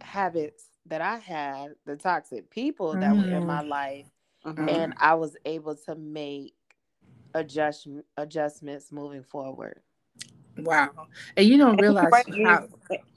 [0.02, 3.32] habits that i had the toxic people that mm-hmm.
[3.32, 3.70] were in my mm-hmm.
[3.70, 4.08] life
[4.46, 4.68] mm-hmm.
[4.68, 6.56] and i was able to make
[7.36, 9.80] adjust adjustments moving forward
[10.64, 11.08] Wow.
[11.38, 12.12] And you don't realize
[12.44, 12.68] how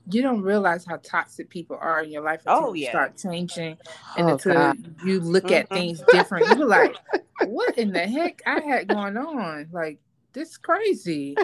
[0.08, 2.86] you don't realize how toxic people are in your life until oh, yeah.
[2.86, 3.76] you start changing
[4.16, 4.94] and oh, until God.
[5.04, 5.74] you look at mm-hmm.
[5.74, 6.46] things different.
[6.56, 6.94] You're like,
[7.46, 9.68] what in the heck I had going on?
[9.72, 9.98] Like
[10.32, 11.36] this crazy.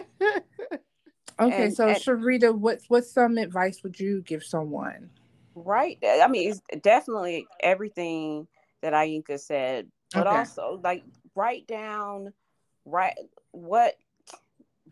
[1.41, 5.11] Okay, and, so and, Sharita, what what's some advice would you give someone?
[5.55, 5.99] Right.
[6.03, 8.47] I mean, it's definitely everything
[8.83, 10.37] that Ayinka said, but okay.
[10.37, 12.33] also like write down
[12.85, 13.15] right
[13.53, 13.95] what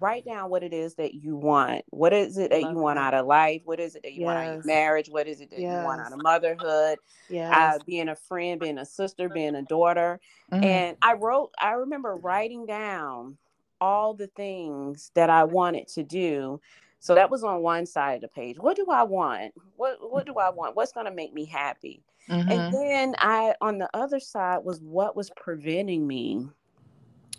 [0.00, 1.84] write down what it is that you want.
[1.90, 3.62] What is it that you want out of life?
[3.64, 4.26] What is it that you yes.
[4.26, 5.08] want out of marriage?
[5.08, 5.80] What is it that yes.
[5.80, 6.98] you want out of motherhood?
[7.28, 10.20] Yeah, uh, being a friend, being a sister, being a daughter.
[10.52, 10.64] Mm-hmm.
[10.64, 13.36] And I wrote, I remember writing down
[13.80, 16.60] all the things that I wanted to do
[17.00, 18.58] So that was on one side of the page.
[18.58, 19.54] What do I want?
[19.76, 20.76] What what do I want?
[20.76, 22.02] What's going to make me happy?
[22.28, 22.50] Mm-hmm.
[22.50, 26.46] And then I on the other side was what was preventing me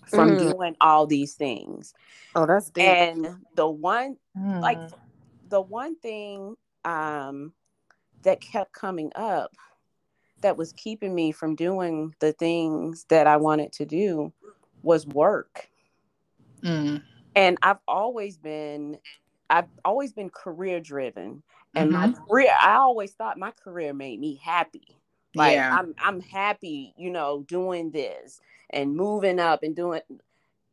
[0.07, 0.51] from mm.
[0.51, 1.93] doing all these things.
[2.35, 2.85] Oh, that's deep.
[2.85, 4.61] And the one mm.
[4.61, 4.79] like
[5.49, 7.53] the one thing um
[8.23, 9.51] that kept coming up
[10.41, 14.33] that was keeping me from doing the things that I wanted to do
[14.81, 15.69] was work.
[16.63, 17.03] Mm.
[17.35, 18.97] And I've always been
[19.49, 21.43] I've always been career driven.
[21.75, 22.11] And mm-hmm.
[22.11, 24.97] my career, I always thought my career made me happy.
[25.35, 25.75] Like yeah.
[25.77, 30.01] I'm I'm happy, you know, doing this and moving up and doing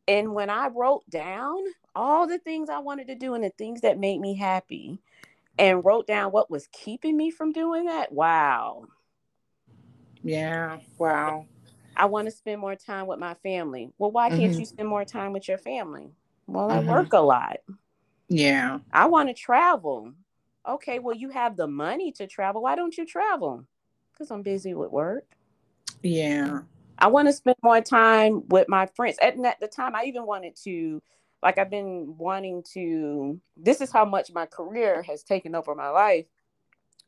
[0.09, 1.59] and when I wrote down
[1.95, 5.01] all the things I wanted to do and the things that made me happy
[5.59, 8.87] and wrote down what was keeping me from doing that, wow.
[10.23, 11.47] Yeah, wow.
[11.97, 13.93] I want to spend more time with my family.
[13.99, 14.61] Well, why can't mm-hmm.
[14.61, 16.11] you spend more time with your family?
[16.47, 16.89] Well, I mm-hmm.
[16.89, 17.59] work a lot.
[18.29, 18.79] Yeah.
[18.93, 20.13] I want to travel.
[20.67, 22.63] Okay, well, you have the money to travel.
[22.63, 23.65] Why don't you travel?
[24.13, 25.25] Because I'm busy with work.
[26.03, 26.61] Yeah.
[26.99, 29.17] I want to spend more time with my friends.
[29.23, 31.01] At, at the time, I even wanted to,
[31.43, 33.41] like, I've been wanting to.
[33.57, 36.27] This is how much my career has taken over my life.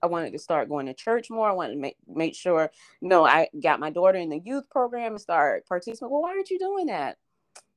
[0.02, 1.48] I wanted to start going to church more.
[1.48, 4.68] I wanted to make make sure, you know, I got my daughter in the youth
[4.70, 6.10] program and start participating.
[6.10, 7.18] Well, why aren't you doing that?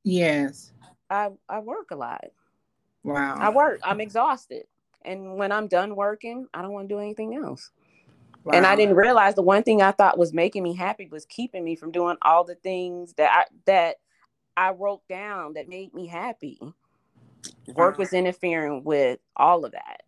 [0.03, 0.71] Yes.
[1.09, 2.25] I I work a lot.
[3.03, 3.35] Wow.
[3.37, 3.81] I work.
[3.83, 4.63] I'm exhausted.
[5.03, 7.71] And when I'm done working, I don't want to do anything else.
[8.43, 8.53] Wow.
[8.55, 11.63] And I didn't realize the one thing I thought was making me happy was keeping
[11.63, 13.97] me from doing all the things that I that
[14.57, 16.59] I wrote down that made me happy.
[17.67, 20.01] Work was interfering with all of that.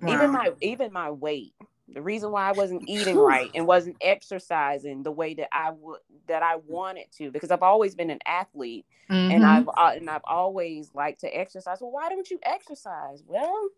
[0.00, 0.14] Wow.
[0.14, 1.54] Even my even my weight.
[1.86, 6.00] The reason why I wasn't eating right and wasn't exercising the way that I would
[6.26, 9.30] that I wanted to because I've always been an athlete mm-hmm.
[9.30, 11.78] and I've uh, and I've always liked to exercise.
[11.80, 13.22] Well, why don't you exercise?
[13.24, 13.68] Well,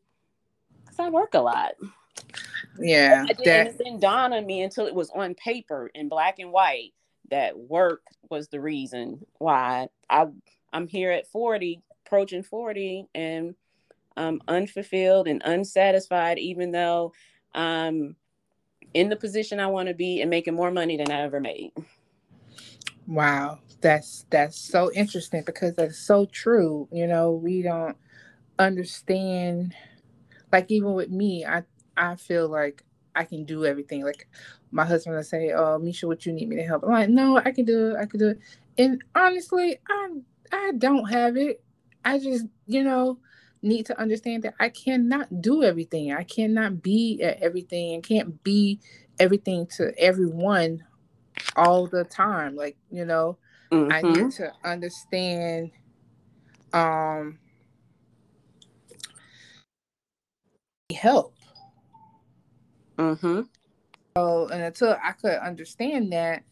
[0.85, 1.73] because I work a lot.
[2.81, 3.67] Yeah, that...
[3.67, 6.93] it didn't dawn on me until it was on paper in black and white
[7.31, 10.27] that work was the reason why I
[10.73, 13.55] I'm here at 40, approaching 40, and
[14.17, 17.13] I'm unfulfilled and unsatisfied, even though
[17.55, 18.17] I'm
[18.95, 21.73] in the position I want to be and making more money than I ever made.
[23.07, 26.89] Wow, that's that's so interesting because that's so true.
[26.91, 27.97] You know, we don't
[28.59, 29.75] understand.
[30.53, 31.65] Like even with me, I
[31.97, 34.05] I feel like I can do everything.
[34.05, 34.29] Like
[34.71, 37.39] my husband will say, "Oh, Misha, what you need me to help?" I'm like, "No,
[37.39, 37.97] I can do it.
[37.97, 38.39] I can do it."
[38.79, 40.09] And honestly, I
[40.53, 41.63] I don't have it.
[42.05, 43.19] I just, you know,
[43.63, 46.13] need to understand that I cannot do everything.
[46.13, 48.81] I cannot be at everything and can't be
[49.19, 50.85] everything to everyone
[51.57, 52.55] all the time.
[52.55, 53.39] Like, you know,
[53.73, 53.93] mm-hmm.
[53.93, 55.73] I need to understand
[56.73, 57.39] um
[60.95, 61.36] help.
[62.99, 63.43] Mm-hmm.
[64.17, 66.43] So and until I could understand that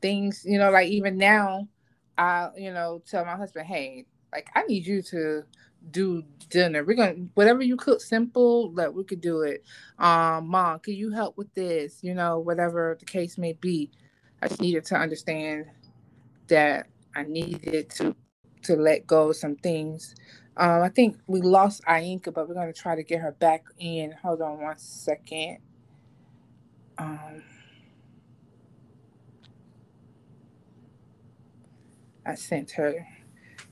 [0.00, 1.68] things, you know, like even now,
[2.18, 5.42] I, you know, tell my husband, hey, like I need you to
[5.90, 6.84] do dinner.
[6.84, 9.64] We're gonna whatever you cook simple, like we could do it.
[9.98, 12.00] Um, mom, can you help with this?
[12.02, 13.90] You know, whatever the case may be.
[14.42, 15.66] I just needed to understand
[16.48, 18.14] that I needed to
[18.62, 20.14] to let go of some things.
[20.56, 24.12] Um, I think we lost Ainka, but we're gonna try to get her back in.
[24.22, 25.58] Hold on one second.
[26.98, 27.42] Um,
[32.26, 33.06] I sent her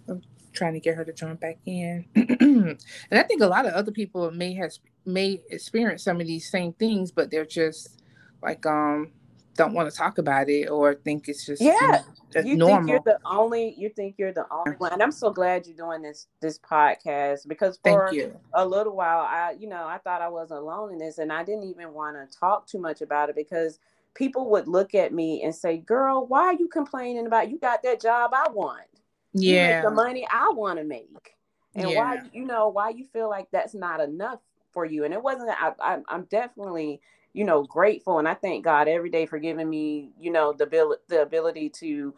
[0.08, 2.06] I'm trying to get her to join back in.
[2.14, 2.78] and
[3.12, 4.72] I think a lot of other people may have
[5.06, 8.02] may experience some of these same things, but they're just
[8.42, 9.12] like um
[9.57, 12.03] don't want to talk about it or think it's just yeah
[12.45, 12.79] you normal.
[12.79, 15.77] think you're the only you think you're the only one and i'm so glad you're
[15.77, 18.11] doing this this podcast because for
[18.55, 21.45] a little while i you know i thought i was alone in this and i
[21.45, 23.79] didn't even want to talk too much about it because
[24.14, 27.83] people would look at me and say girl why are you complaining about you got
[27.83, 28.87] that job i want.
[29.33, 31.35] Yeah the money i want to make.
[31.77, 31.99] And yeah.
[31.99, 34.38] why you know why you feel like that's not enough
[34.73, 35.05] for you.
[35.05, 37.01] And it wasn't I, I i'm definitely
[37.35, 40.64] you know grateful and i thank god every day for giving me you know the
[40.64, 42.14] ability the ability to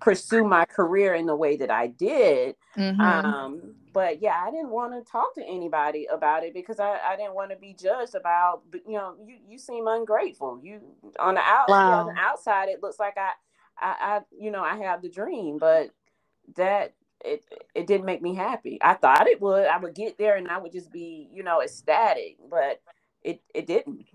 [0.00, 3.00] pursue my career in the way that i did mm-hmm.
[3.00, 7.16] um but yeah i didn't want to talk to anybody about it because i, I
[7.16, 10.80] didn't want to be judged about you know you you seem ungrateful you
[11.18, 12.00] on the out wow.
[12.00, 13.32] on the outside it looks like I,
[13.78, 15.90] I i you know i have the dream but
[16.56, 18.78] that it it didn't make me happy.
[18.82, 19.66] I thought it would.
[19.66, 22.80] I would get there and I would just be, you know, ecstatic, but
[23.22, 24.06] it it didn't.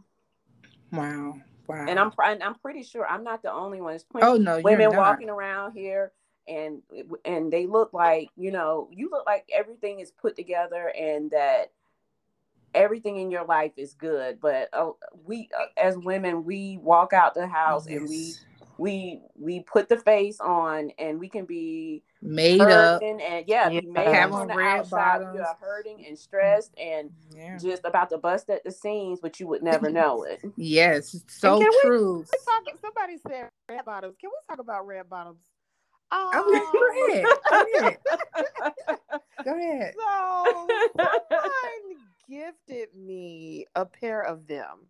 [0.91, 1.35] Wow.
[1.67, 1.85] Wow.
[1.87, 3.91] And I'm and I'm pretty sure I'm not the only one.
[3.91, 6.11] There's plenty oh, no, women walking around here
[6.49, 6.81] and
[7.25, 11.71] and they look like you know you look like everything is put together and that
[12.73, 14.91] everything in your life is good but uh,
[15.25, 17.99] we uh, as women we walk out the house yes.
[17.99, 18.33] and we
[18.79, 23.81] we we put the face on and we can be made up and yeah, yeah.
[23.81, 25.19] be made up on the outside.
[25.19, 25.35] Bottoms.
[25.35, 27.57] You're hurting and stressed and yeah.
[27.57, 30.41] just about to bust at the seams, but you would never know it.
[30.55, 32.19] yes, so true.
[32.19, 34.15] We, talk, somebody said red bottoms.
[34.19, 35.41] Can we talk about red bottoms?
[36.11, 37.25] Oh, go um, ahead.
[37.49, 37.97] Go ahead.
[39.45, 39.93] go ahead.
[39.95, 40.67] So
[40.97, 41.99] someone
[42.29, 44.87] gifted me a pair of them.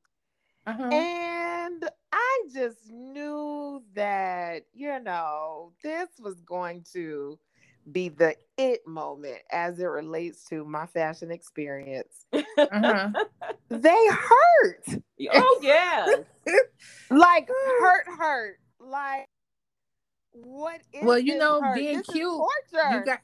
[0.66, 0.84] Uh-huh.
[0.84, 7.40] And I just knew that, you know, this was going to
[7.92, 12.26] be the it moment as it relates to my fashion experience.
[12.34, 13.10] Uh-huh.
[13.70, 15.02] they hurt.
[15.34, 16.06] Oh, yeah.
[17.10, 17.50] like,
[17.80, 18.60] hurt, hurt.
[18.80, 19.28] Like,
[20.32, 22.18] what is Well, you know, being cute,
[22.72, 23.20] you got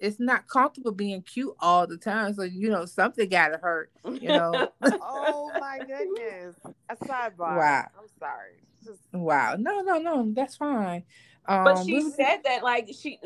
[0.00, 2.34] it's not comfortable being cute all the time.
[2.34, 3.90] So you know something gotta hurt.
[4.04, 4.68] You know.
[4.82, 6.56] oh my goodness.
[6.88, 7.56] A sidebar.
[7.56, 7.86] Wow.
[7.98, 8.62] I'm sorry.
[8.84, 9.00] Just...
[9.12, 9.56] Wow.
[9.58, 10.32] No, no, no.
[10.34, 11.04] That's fine.
[11.46, 13.18] Um, but she said that like she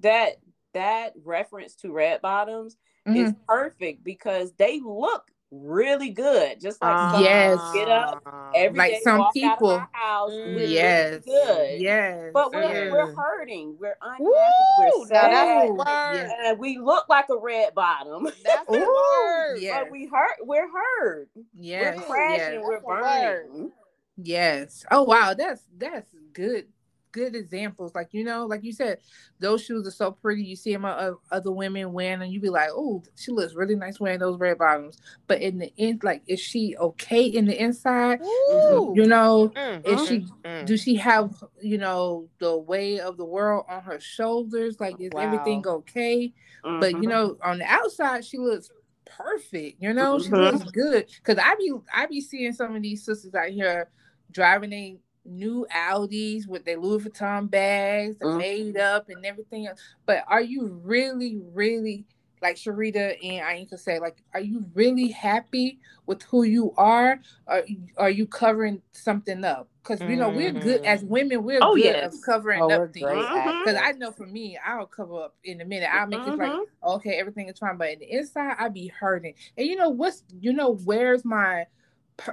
[0.00, 0.36] that
[0.72, 3.16] that reference to red bottoms mm-hmm.
[3.16, 5.30] is perfect because they look
[5.62, 6.60] really good.
[6.60, 8.22] Just like uh, yes, get up
[8.54, 9.78] every like some people.
[9.92, 11.80] house, mm, yes, good.
[11.80, 12.92] Yes, but we're, yes.
[12.92, 13.76] we're hurting.
[13.78, 14.22] We're unhappy.
[14.22, 14.34] Woo,
[14.78, 15.70] we're sad.
[15.76, 16.32] Yes.
[16.44, 18.24] And we look like a red bottom.
[18.44, 19.58] That's the word.
[19.60, 19.80] Yes.
[19.82, 20.36] But we hurt.
[20.42, 21.28] We're hurt.
[21.54, 22.60] Yes, we're crashing.
[22.60, 22.62] Yes.
[22.64, 23.72] We're burning.
[24.16, 24.84] Yes.
[24.90, 26.66] Oh wow, that's that's good
[27.14, 27.94] good examples.
[27.94, 28.98] Like you know, like you said,
[29.38, 30.42] those shoes are so pretty.
[30.42, 33.76] You see them uh, other women wearing, and you be like, "Oh, she looks really
[33.76, 34.98] nice wearing those red bottoms."
[35.28, 38.20] But in the end, like, is she okay in the inside?
[38.22, 38.92] Ooh.
[38.94, 39.86] You know, mm-hmm.
[39.86, 40.26] is she?
[40.44, 40.66] Mm-hmm.
[40.66, 44.80] Do she have you know the weight of the world on her shoulders?
[44.80, 45.22] Like, is wow.
[45.22, 46.34] everything okay?
[46.64, 46.80] Mm-hmm.
[46.80, 47.08] But you mm-hmm.
[47.08, 48.68] know, on the outside, she looks
[49.06, 49.80] perfect.
[49.80, 50.70] You know, she looks mm-hmm.
[50.70, 51.06] good.
[51.22, 53.88] Cause I be I be seeing some of these sisters out here
[54.32, 58.38] driving a new Audis with their Louis Vuitton bags mm-hmm.
[58.38, 59.80] made up and everything else.
[60.06, 62.04] But are you really, really
[62.44, 67.18] like Sharita and Ainka say, like, are you really happy with who you are?
[67.46, 67.62] Or
[67.96, 69.68] are you covering something up?
[69.82, 71.08] Because you know we're good as mm.
[71.08, 71.42] women.
[71.42, 72.14] We're oh, good yes.
[72.14, 73.06] at covering oh, up things.
[73.06, 73.84] Because mm-hmm.
[73.84, 75.88] I know for me, I'll cover up in a minute.
[75.92, 76.32] I'll make mm-hmm.
[76.32, 76.88] it like mm-hmm.
[76.88, 79.34] okay, everything is fine, but in the inside, I be hurting.
[79.56, 81.66] And you know what's you know where's my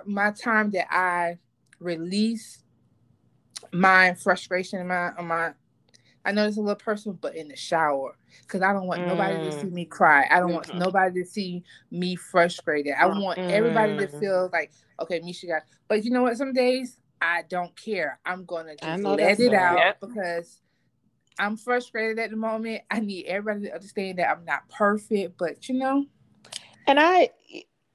[0.05, 1.39] my time that I
[1.79, 2.63] release
[3.71, 5.53] my frustration and my my
[6.23, 8.15] I know it's a little personal, but in the shower.
[8.41, 9.07] Because I don't want mm.
[9.07, 9.71] nobody to see mm.
[9.71, 10.27] me cry.
[10.29, 10.55] I don't mm-hmm.
[10.55, 12.93] want nobody to see me frustrated.
[12.99, 13.49] I want mm.
[13.49, 16.37] everybody to feel like, okay, Misha got but you know what?
[16.37, 18.19] Some days I don't care.
[18.25, 19.99] I'm gonna just let it out yep.
[19.99, 20.61] because
[21.39, 22.83] I'm frustrated at the moment.
[22.89, 26.05] I need everybody to understand that I'm not perfect, but you know.
[26.87, 27.29] And I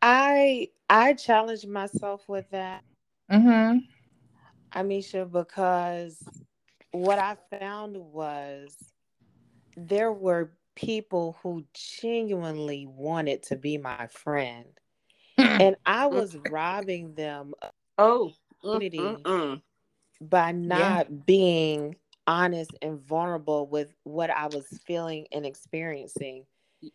[0.02, 2.82] I I challenge myself with that.
[3.30, 3.78] Mm-hmm.
[4.76, 6.22] Amisha, because
[6.92, 8.76] what I found was
[9.76, 11.64] there were people who
[12.00, 14.66] genuinely wanted to be my friend.
[15.38, 15.60] Mm.
[15.60, 16.12] and I mm.
[16.12, 17.52] was robbing them
[17.98, 18.32] oh
[18.64, 19.62] opportunity
[20.20, 21.16] by not yeah.
[21.26, 21.96] being
[22.26, 26.44] honest and vulnerable with what I was feeling and experiencing.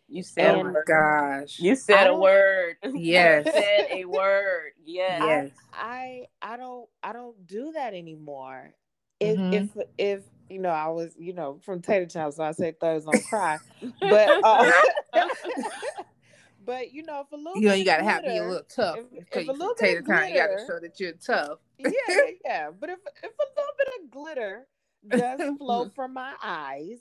[0.08, 2.76] You said, oh my gosh, you said a word.
[2.94, 4.72] Yes, you said a word.
[4.84, 5.22] Yes.
[5.24, 5.50] yes.
[5.72, 8.74] I, I, I don't, I don't do that anymore.
[9.18, 9.52] If, mm-hmm.
[9.52, 13.04] if, if you know, I was, you know, from Tater Town, so I say thugs
[13.04, 13.58] don't cry.
[14.00, 14.70] but, uh,
[16.64, 18.98] but you know, if a little, you know, you gotta have be a little tough.
[19.12, 21.58] If, if a little Tater Town, you gotta show that you're tough.
[21.78, 21.90] yeah,
[22.44, 22.70] yeah.
[22.78, 24.66] But if if a little bit of glitter
[25.08, 26.98] does flow from my eyes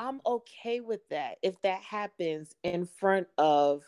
[0.00, 3.82] I'm okay with that if that happens in front of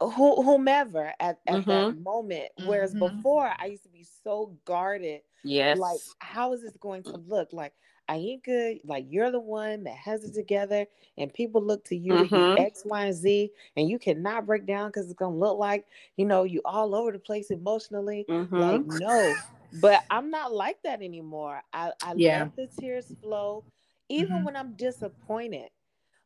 [0.00, 1.70] whomever at, at mm-hmm.
[1.70, 2.50] that moment.
[2.64, 3.16] Whereas mm-hmm.
[3.16, 5.22] before, I used to be so guarded.
[5.42, 5.76] Yes.
[5.76, 7.52] Like, how is this going to look?
[7.52, 7.72] Like,
[8.08, 8.78] I ain't good.
[8.84, 10.86] Like, you're the one that has it together,
[11.18, 12.62] and people look to you mm-hmm.
[12.62, 15.84] X, Y, and Z, and you cannot break down because it's going to look like,
[16.16, 18.24] you know, you all over the place emotionally.
[18.28, 18.56] Mm-hmm.
[18.56, 19.34] Like, no.
[19.80, 21.60] But I'm not like that anymore.
[21.72, 22.44] I, I yeah.
[22.56, 23.64] let the tears flow
[24.10, 24.44] even mm-hmm.
[24.44, 25.70] when I'm disappointed.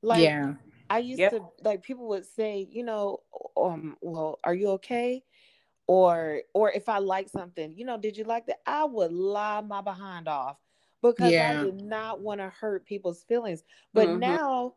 [0.03, 0.55] Like yeah.
[0.91, 1.33] I used yep.
[1.33, 3.21] to like people would say, you know,
[3.57, 5.23] um, well, are you okay?
[5.87, 8.61] Or or if I like something, you know, did you like that?
[8.67, 10.57] I would lie my behind off
[11.03, 11.61] because yeah.
[11.61, 13.63] I did not want to hurt people's feelings.
[13.93, 14.21] But mm-hmm.
[14.21, 14.75] now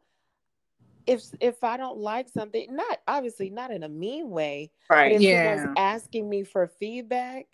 [1.06, 5.14] if if I don't like something, not obviously not in a mean way, right?
[5.14, 5.74] If yeah.
[5.78, 7.48] asking me for feedback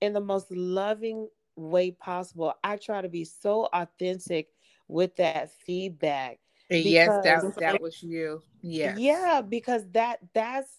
[0.00, 2.54] in the most loving way possible.
[2.64, 4.48] I try to be so authentic
[4.88, 6.38] with that feedback.
[6.70, 8.42] Yes, that that was you.
[8.62, 8.94] Yeah.
[8.96, 10.70] Yeah, because that that's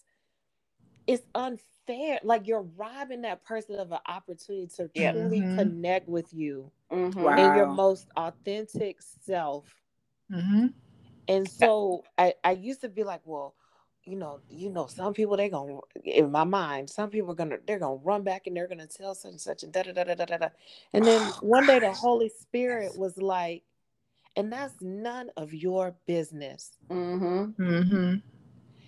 [1.08, 2.20] it's unfair.
[2.24, 5.12] Like you're robbing that person of an opportunity to yeah.
[5.12, 5.58] truly mm-hmm.
[5.58, 7.22] connect with you mm-hmm.
[7.22, 7.32] wow.
[7.34, 9.66] in your most authentic self.
[10.32, 10.68] Mm-hmm.
[11.28, 13.56] And so I, I used to be like, well,
[14.06, 17.58] you know, you know, some people they gonna in my mind, some people are gonna
[17.66, 20.04] they're gonna run back and they're gonna tell such and such and da da da
[20.04, 20.49] da da da.
[20.91, 23.64] And then oh, one day the Holy Spirit was like,
[24.36, 26.71] and that's none of your business.
[26.89, 27.61] Mm-hmm.
[27.61, 28.15] Mm-hmm.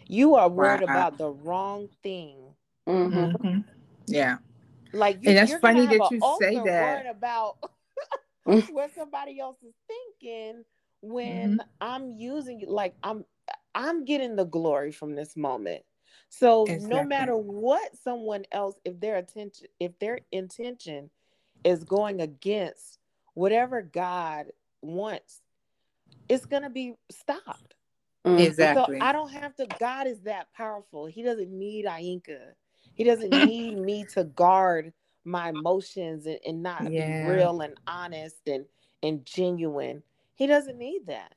[0.08, 0.94] You are worried wow.
[0.94, 2.38] about the wrong thing.
[2.88, 3.18] Mm-hmm.
[3.18, 3.60] mm-hmm.
[4.08, 4.38] Yeah.
[4.94, 7.04] Like, you, and that's funny that you say that.
[7.04, 7.58] Worried about
[8.72, 10.64] what somebody else is thinking
[11.02, 11.68] when mm-hmm.
[11.82, 13.26] I'm using like I'm
[13.74, 15.84] I'm getting the glory from this moment.
[16.30, 16.90] So exactly.
[16.90, 21.10] no matter what someone else, if their attention, if their intention
[21.64, 23.00] is going against
[23.34, 24.48] whatever God
[24.86, 25.42] wants,
[26.30, 27.76] it's gonna be stopped.
[28.26, 28.40] Mm-hmm.
[28.40, 29.00] Exactly.
[29.00, 29.68] So I don't have to.
[29.80, 31.06] God is that powerful.
[31.06, 32.40] He doesn't need Ainka.
[32.94, 37.24] He doesn't need me to guard my emotions and, and not yeah.
[37.24, 38.66] be real and honest and
[39.04, 40.02] and genuine.
[40.34, 41.34] He doesn't need that.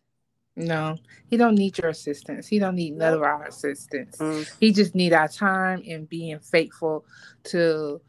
[0.56, 0.96] No,
[1.30, 2.48] he don't need your assistance.
[2.48, 4.16] He don't need none of our assistance.
[4.16, 4.50] Mm.
[4.58, 7.04] He just need our time and being faithful
[7.44, 8.00] to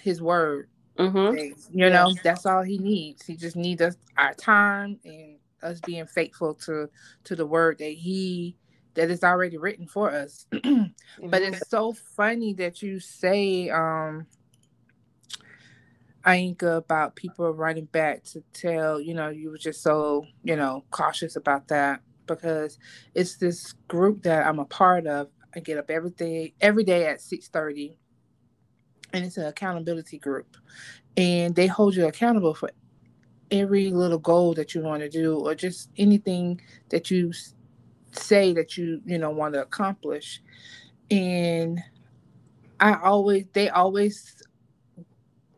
[0.00, 0.68] his word.
[0.98, 1.78] Mm-hmm.
[1.78, 2.22] You know, yeah.
[2.22, 3.24] that's all he needs.
[3.24, 6.88] He just needs us our time and us being faithful to
[7.24, 8.56] to the word that he
[8.94, 10.46] that is already written for us.
[10.52, 11.30] mm-hmm.
[11.30, 14.26] But it's so funny that you say um
[16.24, 20.84] Ainka about people running back to tell, you know, you were just so, you know,
[20.90, 22.78] cautious about that because
[23.14, 25.28] it's this group that I'm a part of.
[25.54, 27.96] I get up every day every day at 6:30
[29.12, 30.56] and it's an accountability group.
[31.16, 32.70] And they hold you accountable for
[33.50, 37.32] every little goal that you want to do or just anything that you
[38.12, 40.40] say that you, you know, want to accomplish.
[41.10, 41.80] And
[42.80, 44.42] I always they always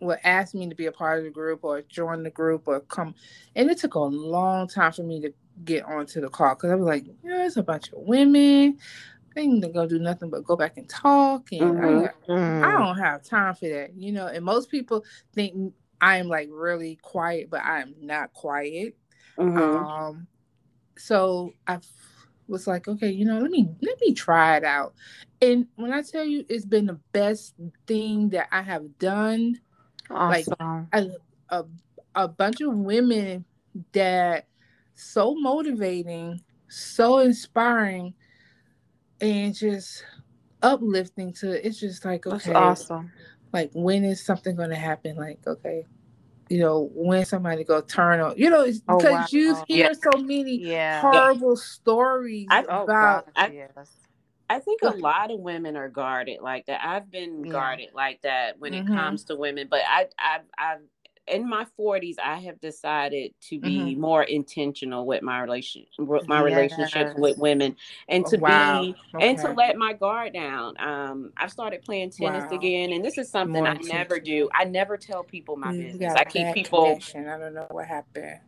[0.00, 2.80] would ask me to be a part of the group or join the group or
[2.80, 3.14] come.
[3.57, 5.32] And it took a long time for me to
[5.64, 8.78] get onto the call because I was like, it's a bunch of women.
[9.35, 12.32] They ain't gonna do nothing but go back and talk, and mm-hmm.
[12.32, 12.85] I, I mm-hmm.
[12.85, 14.26] don't have time for that, you know.
[14.26, 15.05] And most people
[15.35, 18.97] think I am like really quiet, but I am not quiet.
[19.39, 19.59] Mm-hmm.
[19.59, 20.26] Um,
[20.97, 21.80] so I
[22.47, 24.95] was like, okay, you know, let me let me try it out.
[25.43, 27.55] And when I tell you, it's been the best
[27.87, 29.61] thing that I have done
[30.11, 30.55] Awesome.
[30.61, 31.11] Like a,
[31.51, 31.64] a,
[32.14, 33.45] a bunch of women
[33.93, 34.47] that
[34.95, 38.14] so motivating, so inspiring,
[39.21, 40.05] and just
[40.62, 43.12] uplifting to it's just like okay That's awesome
[43.53, 45.85] like when is something going to happen like okay
[46.49, 49.27] you know when somebody go turn on you know because oh, wow.
[49.31, 50.11] you hear yeah.
[50.12, 51.01] so many yeah.
[51.01, 53.71] horrible stories I, oh, about I, yes.
[54.51, 56.85] I think a lot of women are guarded like that.
[56.85, 57.53] I've been yeah.
[57.53, 58.93] guarded like that when mm-hmm.
[58.93, 60.77] it comes to women, but I, I, I,
[61.27, 64.01] in my forties, I have decided to be mm-hmm.
[64.01, 66.45] more intentional with my relation, my yes.
[66.45, 67.77] relationships with women,
[68.09, 68.83] and to wow.
[68.83, 69.29] be okay.
[69.29, 70.75] and to let my guard down.
[70.79, 72.57] Um, I've started playing tennis wow.
[72.57, 74.49] again, and this is something more I never do.
[74.55, 76.14] I never tell people my you business.
[76.14, 76.85] I keep people.
[76.85, 77.29] Connection.
[77.29, 78.41] I don't know what happened.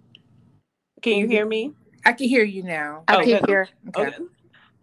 [1.02, 1.72] Can you hear me?
[2.04, 3.04] I can hear you now.
[3.08, 3.68] I oh, can hear.
[3.88, 4.06] Okay.
[4.08, 4.24] okay.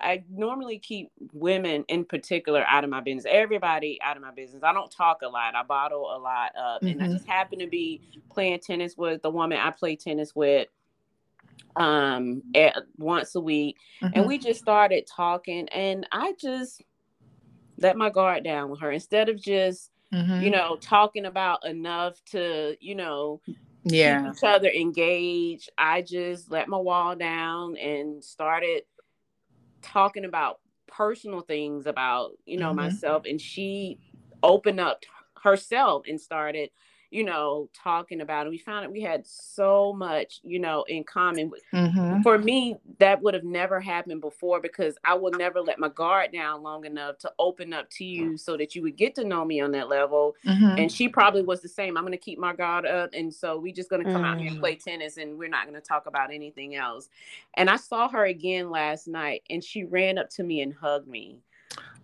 [0.03, 3.25] I normally keep women in particular out of my business.
[3.29, 4.63] Everybody out of my business.
[4.63, 5.55] I don't talk a lot.
[5.55, 6.87] I bottle a lot up, mm-hmm.
[6.87, 7.13] and I mm-hmm.
[7.13, 10.67] just happen to be playing tennis with the woman I play tennis with
[11.75, 14.13] um at, once a week mm-hmm.
[14.15, 16.83] and we just started talking and i just
[17.77, 20.41] let my guard down with her instead of just mm-hmm.
[20.41, 23.41] you know talking about enough to you know
[23.85, 28.83] yeah each other engaged i just let my wall down and started
[29.83, 32.77] talking about personal things about you know mm-hmm.
[32.77, 33.97] myself and she
[34.41, 35.03] opened up
[35.41, 36.69] herself and started
[37.13, 38.49] you know, talking about it.
[38.49, 41.51] We found that we had so much, you know, in common.
[41.71, 42.23] Mm-hmm.
[42.23, 46.31] For me, that would have never happened before because I will never let my guard
[46.31, 49.45] down long enough to open up to you so that you would get to know
[49.45, 50.35] me on that level.
[50.43, 50.79] Mm-hmm.
[50.79, 51.97] And she probably was the same.
[51.97, 53.11] I'm going to keep my guard up.
[53.13, 54.31] And so we just going to come mm-hmm.
[54.31, 54.83] out here and play mm.
[54.83, 57.09] tennis and we're not going to talk about anything else.
[57.53, 61.07] And I saw her again last night and she ran up to me and hugged
[61.07, 61.37] me.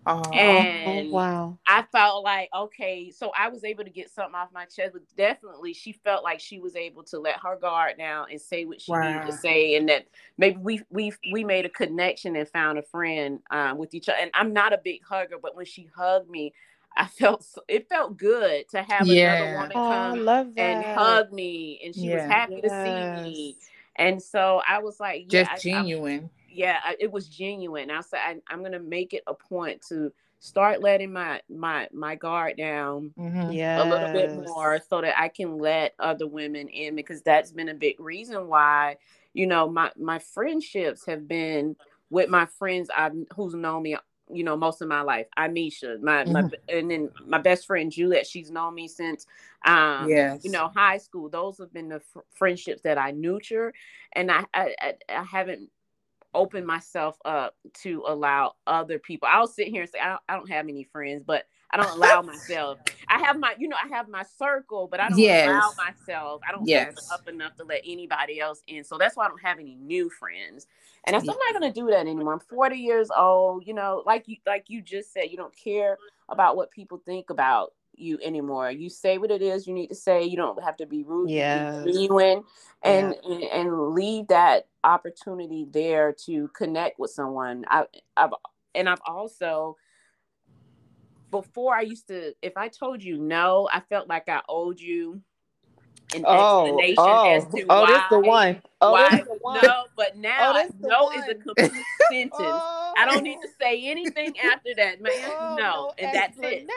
[0.06, 1.60] Oh, and oh, wow.
[1.68, 5.04] I felt like, okay, so I was able to get something off my chest, but
[5.16, 8.82] definitely she felt like she was able to let her guard down and say what
[8.82, 8.97] she wow.
[8.97, 9.76] needed to say.
[9.76, 13.93] And that maybe we we we made a connection and found a friend um, with
[13.93, 14.18] each other.
[14.20, 16.54] And I'm not a big hugger, but when she hugged me,
[16.97, 19.10] I felt so, it felt good to have Yeah.
[19.10, 20.24] another woman Oh, come
[20.58, 22.26] and hug me, and she was Yeah.
[22.26, 23.58] happy to see me.
[23.95, 26.30] And so I was like, yeah, Just I- I- genuine.
[26.52, 27.91] Yeah, I- it was genuine.
[27.91, 32.16] I said I, I'm gonna make it a point to start letting my my my
[32.16, 33.54] guard down Mhm.
[33.54, 33.82] Yeah.
[33.82, 37.70] a little bit more so that I can let other women in because that's been
[37.70, 38.97] a big reason why
[39.34, 41.76] you know my my friendships have been
[42.10, 43.97] with my friends I've who's known me
[44.32, 46.54] you know most of my life Amisha my, my Mhm.
[46.70, 49.26] and then my best friend Juliet she's known me since
[49.66, 50.43] um yes.
[50.43, 53.74] you know high school those have been the fr- friendships that I nurture
[54.14, 55.70] and I, I I I haven't
[56.34, 60.36] opened myself up to allow other people I'll sit here and say I don't, I
[60.36, 63.88] don't have any friends but I don't allow myself I have my you know I
[63.96, 65.46] have my circle but I don't Yes.
[65.46, 66.94] allow myself I don't Yes.
[66.94, 69.76] open up enough to let anybody else in so that's why I don't have any
[69.76, 70.68] new friends
[71.06, 71.34] and I said, Yeah.
[71.34, 72.34] I'm not going to do that anymore.
[72.34, 73.66] I'm 40 years old.
[73.68, 75.98] You know, like you like you just said, you don't care
[76.30, 78.72] about what people think about you anymore.
[78.72, 80.24] You say what it is you need to say.
[80.26, 81.32] You don't have to be rude.
[81.50, 82.44] Be genuine,
[82.84, 87.66] and, and and leave that opportunity there to connect with someone.
[87.70, 88.32] I, I've
[88.76, 89.78] and I've also
[91.32, 95.22] before I used to, if I told you no, I felt like I owed you
[96.16, 98.08] an Oh, explanation oh, as to oh, why.
[98.10, 98.62] the one.
[98.82, 99.60] Oh, why the one.
[99.62, 102.34] no, but oh, now Oh, this the no is a complete sentence.
[102.40, 102.94] Oh.
[102.98, 103.22] I don't oh.
[103.22, 105.12] need to say anything after that, man.
[105.26, 106.68] Oh, no, and that's it.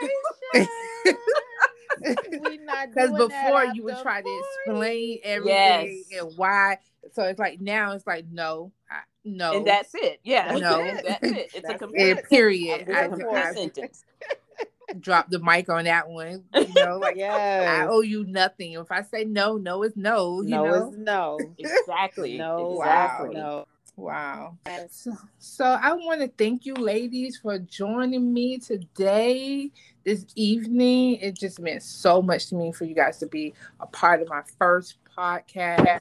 [2.04, 2.42] Explanation.
[2.42, 6.20] we not Because before you would after try to explain everything Yes.
[6.20, 6.78] and why.
[7.12, 10.20] So it's like now it's like no, I, no, And that's it.
[10.24, 10.84] Yeah, No.
[11.04, 11.50] that's it.
[11.54, 12.80] It's a That's complete, and period.
[12.88, 14.04] it's I, a complete I sentence.
[15.00, 16.44] dropped the mic on that one.
[16.54, 18.72] You know, like I owe you nothing.
[18.72, 20.42] If I say no, no is no.
[20.42, 20.88] You no know.
[20.90, 21.38] is no.
[21.58, 22.38] Exactly.
[22.38, 23.34] No, exactly.
[23.34, 23.66] no.
[23.96, 24.56] Wow.
[24.90, 29.70] So, so I want to thank you, ladies, for joining me today,
[30.04, 31.16] this evening.
[31.16, 34.28] It just meant so much to me for you guys to be a part of
[34.28, 36.00] my first podcast,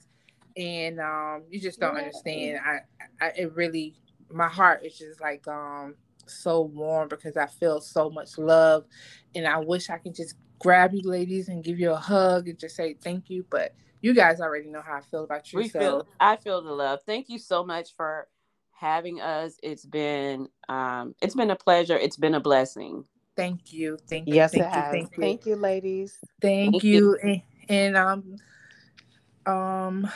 [0.56, 2.04] and um, you just don't Yay.
[2.04, 2.60] understand.
[2.66, 3.96] I, I, it really,
[4.32, 8.86] my heart is just like um so warm because I feel so much love,
[9.36, 12.58] and I wish I could just grab you, ladies, and give you a hug and
[12.58, 13.74] just say thank you, but.
[14.02, 15.60] You guys already know how I feel about you.
[15.60, 17.00] We so feel I feel the love.
[17.06, 18.28] Thank you so much for
[18.72, 19.58] having us.
[19.62, 21.98] It's been um it's been a pleasure.
[21.98, 23.06] It's been a blessing.
[23.36, 23.98] Thank you.
[24.10, 24.36] Thank you.
[24.36, 24.74] Yes, thank it you.
[24.74, 24.92] has.
[24.92, 25.22] Thank you.
[25.22, 26.18] Thank you, ladies.
[26.42, 27.18] Thank Thank you.
[27.22, 28.36] And, and um
[29.46, 30.12] um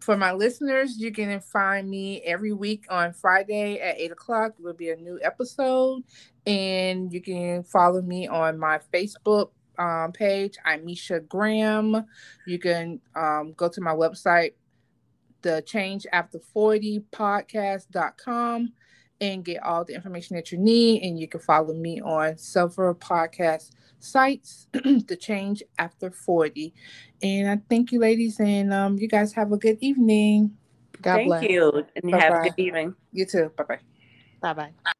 [0.00, 4.52] for my listeners, you can find me every week on Friday at eight o'clock.
[4.58, 6.02] It Will be a new episode,
[6.46, 10.56] and you can follow me on my Facebook um, page.
[10.64, 12.04] I'm Misha Graham.
[12.46, 14.52] You can um, go to my website,
[15.42, 18.72] the Change After Forty Podcast.com,
[19.20, 21.02] and get all the information that you need.
[21.02, 26.72] And you can follow me on several podcast sites, The Change After 40.
[27.22, 30.56] And I thank you, ladies, and um, you guys have a good evening.
[31.02, 31.42] God Thank bless.
[31.44, 31.86] you.
[31.96, 32.94] And you have a good evening.
[33.12, 33.52] You too.
[33.56, 33.78] Bye bye.
[34.40, 34.52] Bye
[34.84, 34.92] bye.